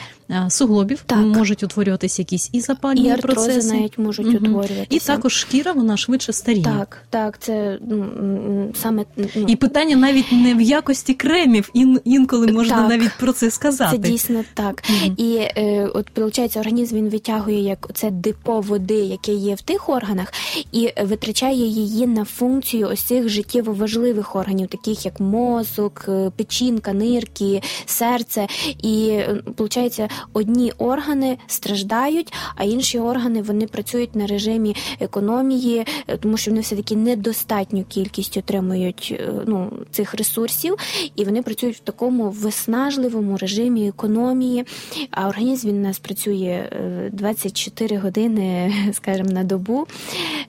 суглобів 0.48 1.02
Так. 1.06 1.18
можуть 1.18 1.62
утворюватися 1.62 2.22
якісь 2.22 2.50
і 2.52 2.60
запальні 2.60 3.08
І 3.08 3.16
процеси. 3.16 3.74
навіть 3.74 3.98
можуть 3.98 4.26
Мгм. 4.26 4.36
утворюватися. 4.36 4.86
І 4.90 4.98
також 4.98 5.32
шкіра 5.32 5.72
вона 5.72 5.96
швидше 5.96 6.32
старіє. 6.32 6.64
Так, 6.64 7.02
так, 7.10 7.38
це 7.38 7.78
ну, 7.88 8.72
саме 8.74 9.04
ну, 9.16 9.26
І 9.46 9.56
питання 9.56 9.96
навіть 9.96 10.32
не 10.32 10.54
в 10.54 10.60
якості 10.60 11.14
кремів, 11.14 11.70
ін, 11.74 12.00
інколи 12.04 12.46
можна 12.46 12.76
Так. 12.76 12.88
навіть 12.88 13.12
про 13.20 13.32
це 13.32 13.50
сказати. 13.50 13.96
Це 14.02 14.10
дійсно 14.10 14.44
так. 14.54 14.82
Мгм. 14.88 15.14
І 15.16 15.36
е, 15.36 15.90
от 15.94 16.06
виходить, 16.16 16.56
організм 16.56 16.96
він 16.96 17.08
витягує 17.08 17.62
як 17.62 17.88
це 17.94 18.10
депо 18.10 18.60
води, 18.60 18.94
яке 18.94 19.32
є 19.32 19.54
в 19.54 19.60
тих 19.60 19.88
органах, 19.88 20.32
і 20.72 20.92
витрачає 21.02 21.66
її 21.66 22.06
на 22.06 22.24
функцію 22.24 22.88
ось 22.92 23.00
цих 23.02 23.28
життєво 23.28 23.72
важливих 23.72 24.36
органів, 24.36 24.68
таких 24.68 25.04
як 25.04 25.20
мозок, 25.20 26.04
е, 26.08 26.30
печінка, 26.36 26.92
нирки, 26.92 27.62
серце. 27.86 28.46
І 28.82 29.20
виходить, 29.58 30.00
одні 30.32 30.72
органи 30.78 31.38
страждають, 31.46 32.32
а 32.56 32.64
інші 32.64 32.98
органи 32.98 33.42
вони 33.42 33.66
працюють 33.66 34.16
на 34.16 34.26
режимі 34.26 34.76
економії, 35.00 35.86
е, 36.08 36.16
тому 36.16 36.36
що 36.36 36.50
вони 36.50 36.60
все 36.60 36.76
таки 36.76 36.96
недостатню 36.96 37.84
кількість 37.88 38.36
отримують 38.36 39.14
е, 39.20 39.32
ну, 39.46 39.72
цих 39.90 40.14
ресурсів, 40.14 40.76
і 41.16 41.24
вони 41.24 41.42
працюють 41.42 41.76
в 41.76 41.80
такому 41.80 42.30
виснажливому 42.30 43.36
режимі 43.36 43.88
економії. 43.88 44.64
А 45.10 45.28
організм 45.28 45.68
він 45.68 45.76
у 45.76 45.80
нас 45.80 45.98
працює 45.98 46.68
е, 46.72 47.10
24 47.12 47.96
години, 47.96 48.74
скажімо, 48.92 49.30
на 49.30 49.44
добу. 49.44 49.86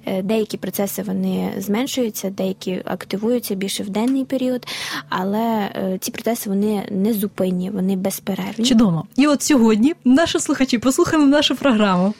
Е, 0.05 0.21
Деякі 0.21 0.57
процеси 0.57 1.03
вони 1.03 1.53
зменшуються, 1.57 2.29
деякі 2.29 2.81
активуються 2.85 3.55
більше 3.55 3.83
в 3.83 3.89
денний 3.89 4.25
період, 4.25 4.67
але 5.09 5.39
е, 5.39 5.97
ці 6.01 6.11
процеси 6.11 6.49
вони 6.49 6.83
не 6.91 7.13
зупинні, 7.13 7.69
вони 7.69 7.95
безперервні. 7.95 8.65
Чудово. 8.65 9.07
І 9.15 9.27
от 9.27 9.41
сьогодні 9.41 9.56
наші 10.05 10.39
слухачі 10.39 10.77
послухали 10.77 11.25
нашу 11.25 11.55
програму. 11.55 12.13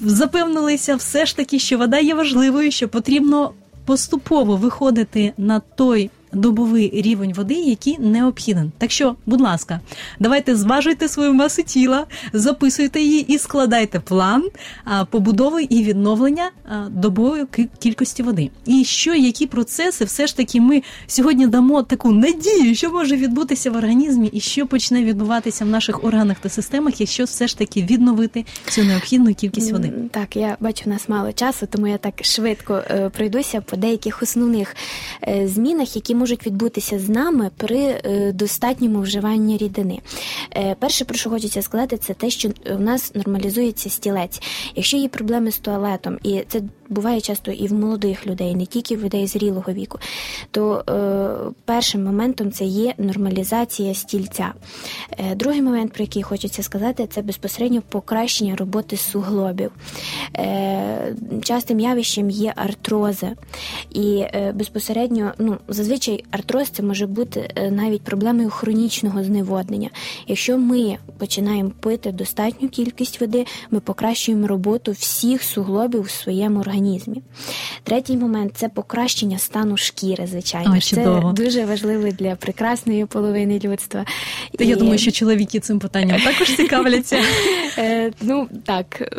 Запевнилися 0.00 0.96
все 0.96 1.26
ж 1.26 1.36
таки, 1.36 1.58
що 1.58 1.78
вода 1.78 1.98
є 1.98 2.14
важливою, 2.14 2.70
що 2.70 2.88
потрібно 2.88 3.52
поступово 3.84 4.56
виходити 4.56 5.32
на 5.36 5.60
той 5.60 6.10
добовий 6.34 7.02
рівень 7.02 7.32
води, 7.32 7.54
який 7.54 7.98
необхіден. 7.98 8.72
Так 8.78 8.90
що, 8.90 9.14
будь 9.26 9.40
ласка, 9.40 9.80
давайте 10.20 10.56
зважуйте 10.56 11.08
свою 11.08 11.34
масу 11.34 11.62
тіла, 11.62 12.06
записуйте 12.32 13.00
її 13.00 13.32
і 13.32 13.38
складайте 13.38 14.00
план 14.00 14.48
побудови 15.10 15.62
і 15.62 15.82
відновлення 15.82 16.50
добової 16.90 17.46
кількості 17.78 18.22
води. 18.22 18.50
І 18.66 18.84
що, 18.84 19.14
які 19.14 19.46
процеси, 19.46 20.04
все 20.04 20.26
ж 20.26 20.36
таки, 20.36 20.60
ми 20.60 20.82
сьогодні 21.06 21.46
дамо 21.46 21.82
таку 21.82 22.12
надію, 22.12 22.74
що 22.74 22.90
може 22.90 23.16
відбутися 23.16 23.70
в 23.70 23.76
організмі, 23.76 24.26
і 24.26 24.40
що 24.40 24.66
почне 24.66 25.04
відбуватися 25.04 25.64
в 25.64 25.68
наших 25.68 26.04
органах 26.04 26.36
та 26.40 26.48
системах, 26.48 27.00
якщо 27.00 27.24
все 27.24 27.46
ж 27.46 27.58
таки 27.58 27.82
відновити 27.82 28.44
цю 28.68 28.84
необхідну 28.84 29.34
кількість 29.34 29.72
води. 29.72 29.92
Так, 30.10 30.36
я 30.36 30.56
бачу, 30.60 30.82
у 30.86 30.88
нас 30.88 31.08
мало 31.08 31.32
часу, 31.32 31.66
тому 31.70 31.86
я 31.86 31.98
так 31.98 32.24
швидко 32.24 32.82
е, 32.90 33.10
пройдуся 33.16 33.60
по 33.60 33.76
деяких 33.76 34.22
основних 34.22 34.76
е, 35.28 35.48
змінах, 35.48 35.96
які 35.96 36.14
можуть 36.14 36.23
відбутися 36.46 36.98
з 36.98 37.08
нами 37.08 37.50
при 37.56 37.78
е, 37.78 38.32
достатньому 38.32 39.00
вживанні 39.00 39.56
рідини. 39.56 40.00
Е, 40.56 40.76
Перше, 40.78 41.04
про 41.04 41.18
що 41.18 41.30
хочеться 41.30 41.62
сказати, 41.62 41.96
це 41.96 42.14
те, 42.14 42.30
що 42.30 42.50
в 42.70 42.80
нас 42.80 43.14
нормалізується 43.14 43.90
стілець. 43.90 44.42
Якщо 44.74 44.96
є 44.96 45.08
проблеми 45.08 45.50
з 45.50 45.58
туалетом, 45.58 46.18
і 46.22 46.42
це 46.48 46.60
буває 46.88 47.20
часто 47.20 47.52
і 47.52 47.66
в 47.66 47.72
молодих 47.72 48.26
людей, 48.26 48.54
не 48.54 48.66
тільки 48.66 48.96
в 48.96 49.04
людей 49.04 49.26
зрілого 49.26 49.72
віку, 49.72 49.98
то 50.50 50.84
е, 50.88 51.50
першим 51.64 52.04
моментом 52.04 52.52
це 52.52 52.64
є 52.64 52.94
нормалізація 52.98 53.94
стільця. 53.94 54.52
Е, 55.18 55.34
другий 55.34 55.62
момент, 55.62 55.92
про 55.92 56.04
який 56.04 56.22
хочеться 56.22 56.62
сказати, 56.62 57.06
це 57.06 57.22
безпосередньо 57.22 57.82
покращення 57.88 58.56
роботи 58.56 58.96
суглобів. 58.96 59.70
Е, 60.36 61.14
частим 61.42 61.80
явищем 61.80 62.30
є 62.30 62.52
артрози. 62.56 63.28
І 63.90 64.16
е, 64.18 64.52
безпосередньо, 64.54 65.32
ну, 65.38 65.56
зазвичай 65.68 66.24
артроз 66.30 66.68
це 66.68 66.82
може 66.82 67.06
бути 67.06 67.50
е, 67.56 67.70
навіть 67.70 68.02
проблемою 68.02 68.50
хронічного 68.50 69.24
зневоднення. 69.24 69.90
Якщо 70.26 70.58
ми 70.58 70.96
починаємо 71.18 71.70
пити 71.80 72.12
достатню 72.12 72.68
кількість 72.68 73.20
води, 73.20 73.46
ми 73.70 73.80
покращуємо 73.80 74.46
роботу 74.46 74.92
всіх 74.92 75.42
суглобів 75.42 76.02
в 76.02 76.10
своєму 76.10 76.60
організмі. 76.60 76.73
Третій 77.82 78.16
момент 78.16 78.52
це 78.54 78.68
покращення 78.68 79.38
стану 79.38 79.76
шкіри, 79.76 80.26
звичайно. 80.26 80.70
Ой, 80.74 80.80
це 80.80 81.22
дуже 81.34 81.64
важливо 81.64 82.08
для 82.08 82.36
прекрасної 82.36 83.06
половини 83.06 83.60
людства. 83.64 84.04
Та 84.58 84.64
я 84.64 84.76
думаю, 84.76 84.98
що 84.98 85.10
чоловіки 85.10 85.60
цим 85.60 85.78
питанням 85.78 86.20
також 86.20 86.48
цікавляться. 86.56 87.18
Е, 87.78 88.12
ну 88.20 88.48
так 88.64 89.14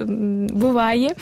буває. 0.53 1.15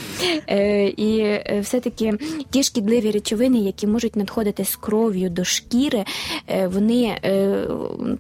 Е, 0.50 0.88
і 0.88 1.20
е, 1.20 1.60
все-таки 1.64 2.14
ті 2.50 2.64
шкідливі 2.64 3.12
речовини, 3.12 3.60
які 3.60 3.88
можуть 3.88 4.16
надходити 4.16 4.66
з 4.66 4.76
кров'ю 4.76 5.30
до 5.30 5.44
шкіри, 5.44 6.06
вони, 6.66 7.18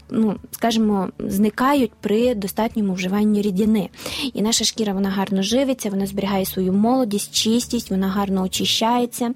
ну 0.09 0.35
скажімо, 0.51 1.09
зникають 1.19 1.91
при 2.01 2.35
достатньому 2.35 2.93
вживанні 2.93 3.41
рідини. 3.41 3.89
І 4.33 4.41
наша 4.41 4.65
шкіра 4.65 4.93
вона 4.93 5.09
гарно 5.09 5.41
живиться, 5.43 5.89
вона 5.89 6.07
зберігає 6.07 6.45
свою 6.45 6.73
молодість, 6.73 7.35
чистість, 7.35 7.91
вона 7.91 8.02
гарно 8.07 8.43
очищається. 8.43 9.33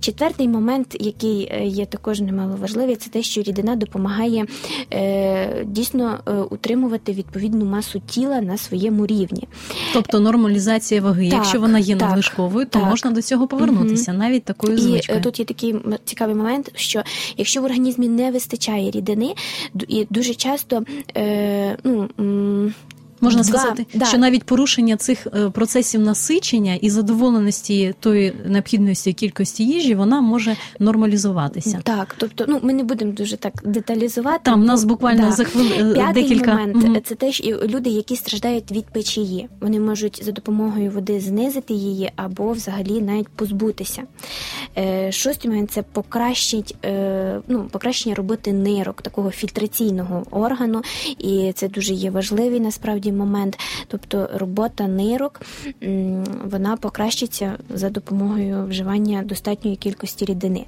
Четвертий 0.00 0.48
момент, 0.48 0.96
який 1.00 1.48
е, 1.52 1.66
є 1.66 1.86
також 1.86 2.20
немало 2.20 2.56
важливий, 2.56 2.96
це 2.96 3.10
те, 3.10 3.22
що 3.22 3.42
рідина 3.42 3.76
допомагає 3.76 4.46
е, 4.92 5.64
дійсно 5.64 6.18
е, 6.26 6.32
утримувати 6.32 7.12
відповідну 7.12 7.64
масу 7.64 8.00
тіла 8.06 8.40
на 8.40 8.58
своєму 8.58 9.06
рівні. 9.06 9.48
Тобто 9.92 10.20
нормалізація 10.20 11.00
ваги. 11.00 11.28
Так, 11.30 11.38
Якщо 11.38 11.60
вона 11.60 11.78
є 11.78 11.96
так, 11.96 12.08
надлишковою, 12.08 12.66
то 12.66 12.78
так. 12.78 12.88
можна 12.88 13.10
до 13.10 13.22
цього 13.22 13.46
повернутися, 13.46 14.12
навіть 14.12 14.44
такою 14.44 14.74
І 14.74 14.80
звичкою. 14.80 15.18
е, 15.18 15.22
тут 15.22 15.38
є 15.38 15.44
такий 15.44 15.74
цікавий 16.04 16.34
момент, 16.34 16.72
що 16.74 17.02
якщо 17.36 17.60
в 17.60 17.64
організмі 17.64 18.08
не 18.08 18.30
вистачає 18.30 18.90
рідини, 18.90 19.34
і 19.88 20.06
дуже 20.10 20.34
часто 20.34 20.82
ну. 21.84 22.08
Можна 23.20 23.44
сказати, 23.44 23.86
да. 23.94 24.04
що 24.04 24.18
навіть 24.18 24.44
порушення 24.44 24.96
цих 24.96 25.26
е, 25.26 25.50
процесів 25.50 26.00
насичення 26.00 26.74
і 26.74 26.90
задоволеності 26.90 27.94
тої 28.00 28.32
необхідності 28.46 29.12
кількості 29.12 29.64
їжі, 29.64 29.94
вона 29.94 30.20
може 30.20 30.56
нормалізуватися. 30.78 31.80
Так, 31.82 32.14
тобто, 32.18 32.44
ну 32.48 32.60
ми 32.62 32.72
не 32.72 32.82
будемо 32.82 33.12
дуже 33.12 33.36
так 33.36 33.52
деталізувати. 33.64 34.40
Там 34.42 34.64
нас 34.64 34.84
буквально 34.84 35.22
да. 35.22 35.32
за 35.32 35.44
хвилину 35.44 35.94
П'ятий 35.94 36.22
декілька 36.22 36.50
момент 36.54 36.76
Мгм. 36.76 37.00
це 37.04 37.14
те, 37.14 37.32
що 37.32 37.44
люди, 37.44 37.90
які 37.90 38.16
страждають 38.16 38.72
від 38.72 38.84
печії, 38.84 39.48
вони 39.60 39.80
можуть 39.80 40.24
за 40.24 40.32
допомогою 40.32 40.90
води 40.90 41.20
знизити 41.20 41.74
її 41.74 42.12
або 42.16 42.52
взагалі 42.52 43.00
навіть 43.00 43.28
позбутися. 43.28 44.02
Е, 44.78 45.12
Шостий 45.12 45.50
момент 45.50 45.70
це 45.70 45.82
покращить, 45.82 46.76
е, 46.84 47.40
ну, 47.48 47.68
покращення 47.70 48.14
роботи 48.14 48.52
нирок, 48.52 49.02
такого 49.02 49.30
фільтраційного 49.30 50.22
органу, 50.30 50.82
і 51.18 51.52
це 51.54 51.68
дуже 51.68 51.94
є 51.94 52.10
важливий 52.10 52.60
насправді 52.60 53.07
момент. 53.12 53.58
Тобто 53.86 54.30
робота 54.34 54.86
нирок 54.86 55.40
вона 56.44 56.76
покращиться 56.76 57.58
за 57.74 57.90
допомогою 57.90 58.66
вживання 58.66 59.22
достатньої 59.22 59.76
кількості 59.76 60.24
рідини. 60.24 60.64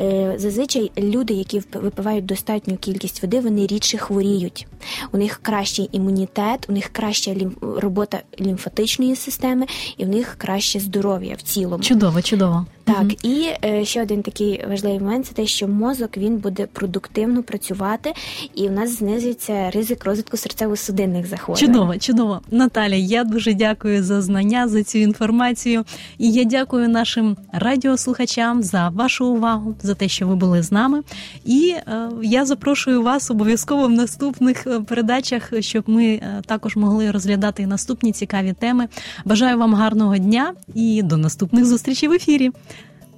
Е, 0.00 0.34
Зазвичай 0.38 0.90
люди, 0.98 1.34
які 1.34 1.62
випивають 1.72 2.26
достатню 2.26 2.76
кількість 2.76 3.22
води, 3.22 3.40
вони 3.40 3.66
рідше 3.66 3.98
хворіють. 3.98 4.66
У 5.12 5.18
них 5.18 5.40
кращий 5.42 5.88
імунітет, 5.92 6.66
у 6.68 6.72
них 6.72 6.88
краща 6.88 7.36
робота 7.60 8.20
лімфатичної 8.40 9.16
системи, 9.16 9.66
і 9.96 10.04
в 10.04 10.08
них 10.08 10.34
краще 10.38 10.80
здоров'я 10.80 11.34
в 11.34 11.42
цілому. 11.42 11.82
Чудово, 11.82 12.22
чудово. 12.22 12.66
Так, 12.98 13.24
і 13.24 13.48
е, 13.64 13.84
ще 13.84 14.02
один 14.02 14.22
такий 14.22 14.64
важливий 14.68 15.00
момент 15.00 15.26
це 15.26 15.32
те, 15.32 15.46
що 15.46 15.68
мозок 15.68 16.16
він 16.16 16.36
буде 16.36 16.66
продуктивно 16.72 17.42
працювати, 17.42 18.12
і 18.54 18.68
в 18.68 18.72
нас 18.72 18.98
знизиться 18.98 19.70
ризик 19.70 20.04
розвитку 20.04 20.36
серцево-судинних 20.36 21.26
захворювань. 21.26 21.74
Чудово, 21.74 21.98
чудово. 21.98 22.40
Наталя, 22.50 22.94
я 22.94 23.24
дуже 23.24 23.54
дякую 23.54 24.02
за 24.04 24.22
знання, 24.22 24.68
за 24.68 24.82
цю 24.82 24.98
інформацію. 24.98 25.84
І 26.18 26.32
я 26.32 26.44
дякую 26.44 26.88
нашим 26.88 27.36
радіослухачам 27.52 28.62
за 28.62 28.88
вашу 28.88 29.26
увагу, 29.26 29.74
за 29.82 29.94
те, 29.94 30.08
що 30.08 30.26
ви 30.26 30.36
були 30.36 30.62
з 30.62 30.72
нами. 30.72 31.02
І 31.44 31.74
е, 31.76 32.08
я 32.22 32.44
запрошую 32.46 33.02
вас 33.02 33.30
обов'язково 33.30 33.86
в 33.86 33.90
наступних 33.90 34.66
е, 34.66 34.80
передачах, 34.80 35.52
щоб 35.60 35.84
ми 35.86 36.04
е, 36.04 36.42
також 36.46 36.76
могли 36.76 37.10
розглядати 37.10 37.66
наступні 37.66 38.12
цікаві 38.12 38.52
теми. 38.52 38.88
Бажаю 39.24 39.58
вам 39.58 39.74
гарного 39.74 40.18
дня 40.18 40.54
і 40.74 41.02
до 41.02 41.16
наступних 41.16 41.64
зустрічей 41.64 42.08
в 42.08 42.12
ефірі. 42.12 42.50